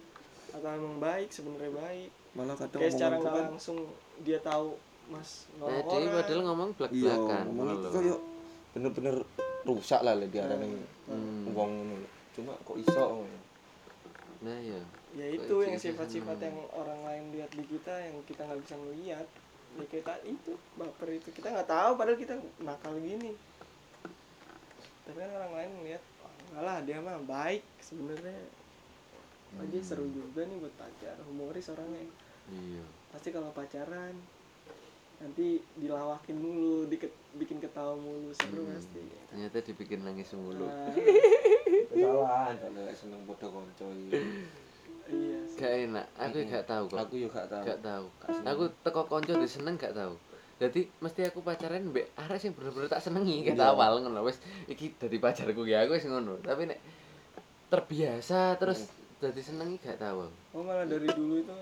[0.51, 3.79] atau emang baik sebenarnya baik malah kadang kayak secara nggak kan langsung
[4.21, 4.69] dia tahu
[5.07, 7.45] mas Nah, nolong dia orang padahal ngomong iya belak-belakan.
[7.47, 7.73] ngomong ngono
[8.03, 8.17] itu
[8.73, 9.17] bener-bener
[9.63, 10.69] rusak lah le diarani
[11.07, 11.55] Hmm.
[11.55, 12.09] wong ngono.
[12.33, 13.23] Cuma kok iso.
[14.39, 14.83] Nah iya.
[15.15, 18.75] ya Kok itu yang sifat-sifat yang orang lain lihat di kita yang kita nggak bisa
[18.77, 19.27] melihat
[19.77, 23.33] ya kayak tadi itu baper itu kita nggak tahu padahal kita nakal gini
[25.03, 26.03] tapi kan orang lain ngeliat
[26.47, 28.39] oh, enggak lah dia mah baik sebenarnya
[29.73, 32.05] dia seru juga nih buat pacar humoris orangnya
[32.47, 32.85] Iya.
[33.11, 34.15] pasti kalau pacaran
[35.17, 37.09] nanti dilawakin mulu diket,
[37.41, 38.77] bikin ketawa mulu seru Hmm.
[38.77, 39.01] pasti
[39.33, 40.69] Ternyata dibikin nangis mulu.
[40.69, 40.93] Nah,
[41.91, 44.21] Kesalahan kalau lek seneng kanca iki.
[45.09, 45.59] iya sih.
[45.59, 46.07] Gak enak.
[46.21, 46.53] Aku Mm-mm.
[46.53, 46.99] gak tahu kok.
[47.01, 47.65] Aku yo gak tahu.
[47.65, 48.05] Gak tahu.
[48.45, 50.15] Aku teko konco diseneng gak tahu.
[50.57, 53.77] Jadi mesti aku pacaran mbek arek sing bener-bener tak senengi Iya.
[53.77, 56.41] awal ngono wis iki dadi pacarku ya aku wis ngono.
[56.41, 56.81] Tapi nek
[57.67, 60.25] terbiasa terus dadi senengi gak tahu.
[60.55, 61.57] oh malah dari dulu itu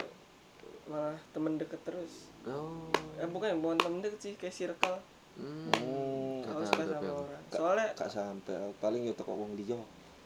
[0.84, 2.92] malah temen deket terus Oh.
[3.16, 4.98] eh bukan bukan temen deket sih kayak circle
[5.34, 5.66] Hmm.
[5.82, 9.74] Oh, Gak suka sama orang soalnya gak sampai paling yo teko wong liya.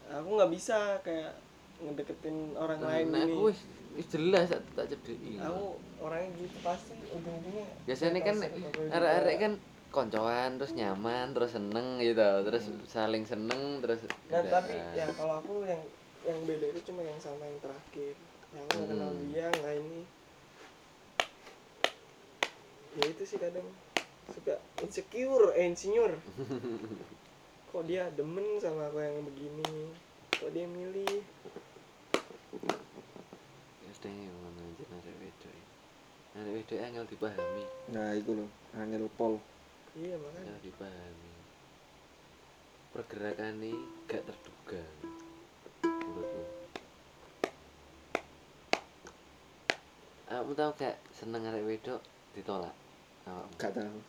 [0.04, 1.32] aku nggak bisa kayak
[1.78, 3.34] ngedeketin orang lain Nah, ini.
[3.38, 3.58] wis
[4.10, 5.38] jelas tak tak cedeki.
[5.38, 8.36] aku orangnya gitu pasti ujung-ujungnya Biasanya kan
[8.90, 9.52] arek-arek kan
[9.88, 14.52] koncoan terus nyaman terus seneng gitu terus saling seneng terus nah udah.
[14.52, 15.80] tapi ya kalau aku yang
[16.22, 18.14] yang beda itu cuma yang sama yang terakhir.
[18.52, 19.26] Yang nggak kenal Hmm.
[19.28, 20.02] dia nggak ini.
[22.94, 23.66] Ya itu sih kadang
[24.28, 26.12] suka insecure eh insinyur.
[27.70, 29.92] Kok dia demen sama aku yang begini?
[30.34, 31.22] Kok dia milih
[32.48, 32.72] Ngono
[34.96, 35.52] arek wedok.
[36.38, 39.36] Arek wedok angel dipahami, Nah, iku lho, angel pol.
[39.92, 41.32] iya makanya angel dipahami.
[42.94, 43.72] Pergerakannya
[44.08, 44.80] gak terduga.
[45.84, 46.42] Menurutku.
[50.28, 52.00] Kamu tau gak seneng arek wedok
[52.32, 52.72] ditolak?
[53.28, 54.00] Awakmu Gak tahu.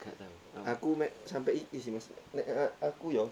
[0.00, 0.32] gak tau.
[0.64, 2.08] Aku mek sampai iki sih Mas.
[2.32, 3.28] Nek a- aku yo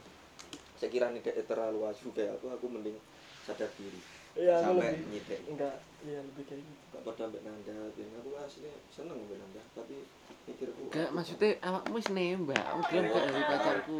[0.76, 2.96] sekiranya dia terlalu asu kayak aku, aku mending
[3.44, 4.19] sadar diri.
[4.38, 5.40] Iya aku sampai lebih nyedek.
[5.48, 5.74] enggak
[6.06, 9.96] iya lebih kayak gitu Gak pada ambek nanda, dan aku aslinya seneng ambek nanda, tapi
[10.44, 13.98] pikirku Gak maksudnya awakmu wis nembak, aku belum gak dari pacarku.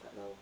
[0.00, 0.32] gak tahu.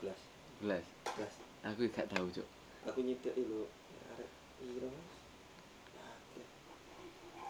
[0.00, 0.20] Belas,
[0.60, 0.84] Belas.
[1.16, 1.34] belas.
[1.66, 2.48] Aku gak tahu, Cuk.
[2.86, 3.64] Aku nyedek lho.
[4.10, 4.28] Arek
[4.64, 5.12] ira Mas.
[6.00, 6.42] Oke.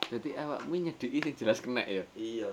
[0.09, 2.03] Berarti awakmu nyedeki sing jelas kena ya.
[2.15, 2.51] Iya.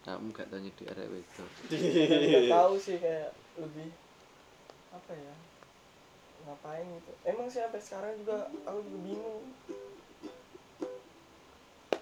[0.00, 1.50] Kamu gak tau nyedek arek wedok.
[1.68, 3.30] nggak tahu sih kayak
[3.60, 3.88] lebih
[4.96, 5.34] apa ya
[6.48, 7.12] ngapain gitu.
[7.28, 9.44] Emang sih sampai sekarang juga aku juga bingung.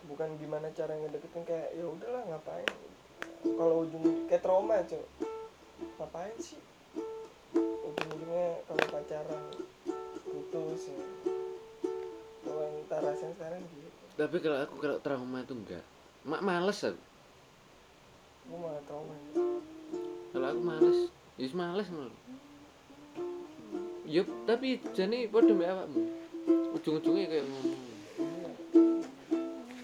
[0.07, 2.71] Bukan gimana cara ngedeketin kayak ya udahlah ngapain?
[3.43, 5.07] Kalau ujung kayak trauma cok
[5.99, 6.59] ngapain sih?
[7.59, 9.45] Ujung-ujungnya kalau pacaran
[10.23, 11.01] putus ya.
[12.47, 14.05] Kalau yang rasain sekarang gitu.
[14.15, 15.83] Tapi kalau aku kalau trauma itu enggak.
[16.23, 17.08] Mak males aku.
[18.57, 19.15] Malah trauma
[20.33, 20.99] Kalau aku males,
[21.37, 22.15] ya males ngono.
[24.09, 26.03] Yup, tapi jane padha mbek awakmu.
[26.73, 27.77] Ujung-ujungnya kayak ngono.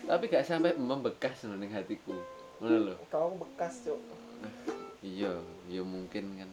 [0.05, 2.17] Tapi gak sampai membekas ning hatiku.
[2.61, 2.95] Ngono lho.
[3.13, 4.01] kalau aku bekas cok
[5.05, 5.37] Iya,
[5.69, 6.51] ya mungkin kan.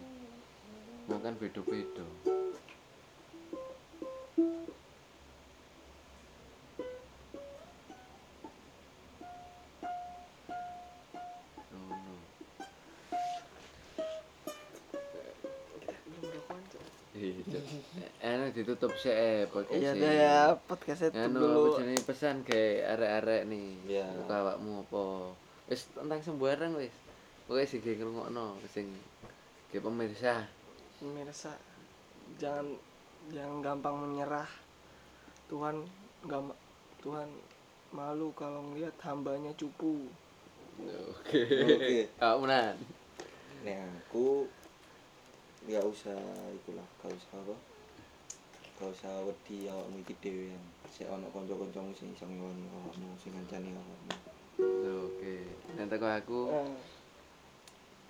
[1.07, 2.03] Mau kan beda-beda.
[18.61, 21.63] Ditutup sih eh podcast Iya deh ya podcastnya tutup Anu, dulu.
[21.75, 23.69] jenenge pesan ke arek-arek nih.
[23.89, 24.07] Iya.
[24.21, 25.03] Buka awakmu apa?
[25.65, 26.93] Wis tentang sembarang wis.
[27.43, 28.87] Pokoke sing ge ngrungokno sing
[29.67, 30.45] ge pemirsa.
[30.97, 31.57] Pemirsa
[32.37, 32.77] jangan
[33.29, 34.47] jangan gampang menyerah.
[35.49, 35.83] Tuhan
[36.29, 36.59] ma-
[37.01, 37.27] Tuhan
[37.91, 40.05] malu kalau ngeliat hambanya cupu.
[41.11, 41.41] Oke.
[41.43, 41.99] Oke.
[42.15, 42.77] Kamu nan.
[43.61, 44.47] Nek aku
[45.61, 46.17] nggak usah
[46.49, 47.53] itulah, gak usah apa?
[48.81, 53.29] Gak usah wedi awakmu iki dhewe yang sik ono kanca-kancamu sing iso ngewangi awakmu, sing
[53.37, 54.13] ngancani awakmu.
[55.05, 55.37] Oke.
[55.77, 56.65] Dan teko aku Nah,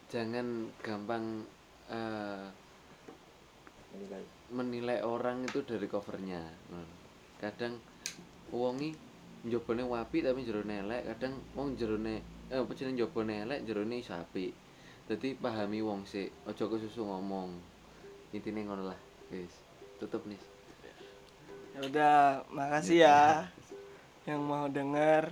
[0.07, 1.43] jangan gampang
[1.91, 2.47] eh,
[3.91, 4.23] Menilai.
[4.47, 6.39] menilai orang itu dari covernya.
[7.35, 7.75] Kadang
[8.55, 8.95] wongi
[9.43, 14.15] njobone wapi tapi jerone elek kadang wong jerone eh apa jenenge njobone elek jerone iso
[14.15, 14.55] apik.
[15.03, 17.59] Dadi pahami wong sik aja kesusu ngomong.
[18.31, 19.51] Intine ngono lah guys
[19.99, 20.50] tutup nih
[21.71, 22.15] ya udah
[22.51, 23.47] makasih ya
[24.27, 25.31] yang mau denger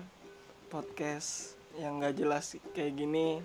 [0.71, 3.43] podcast yang nggak jelas kayak gini.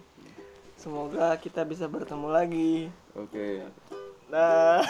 [0.74, 2.74] Semoga kita bisa bertemu lagi.
[3.14, 3.66] oke
[4.30, 4.82] Dah.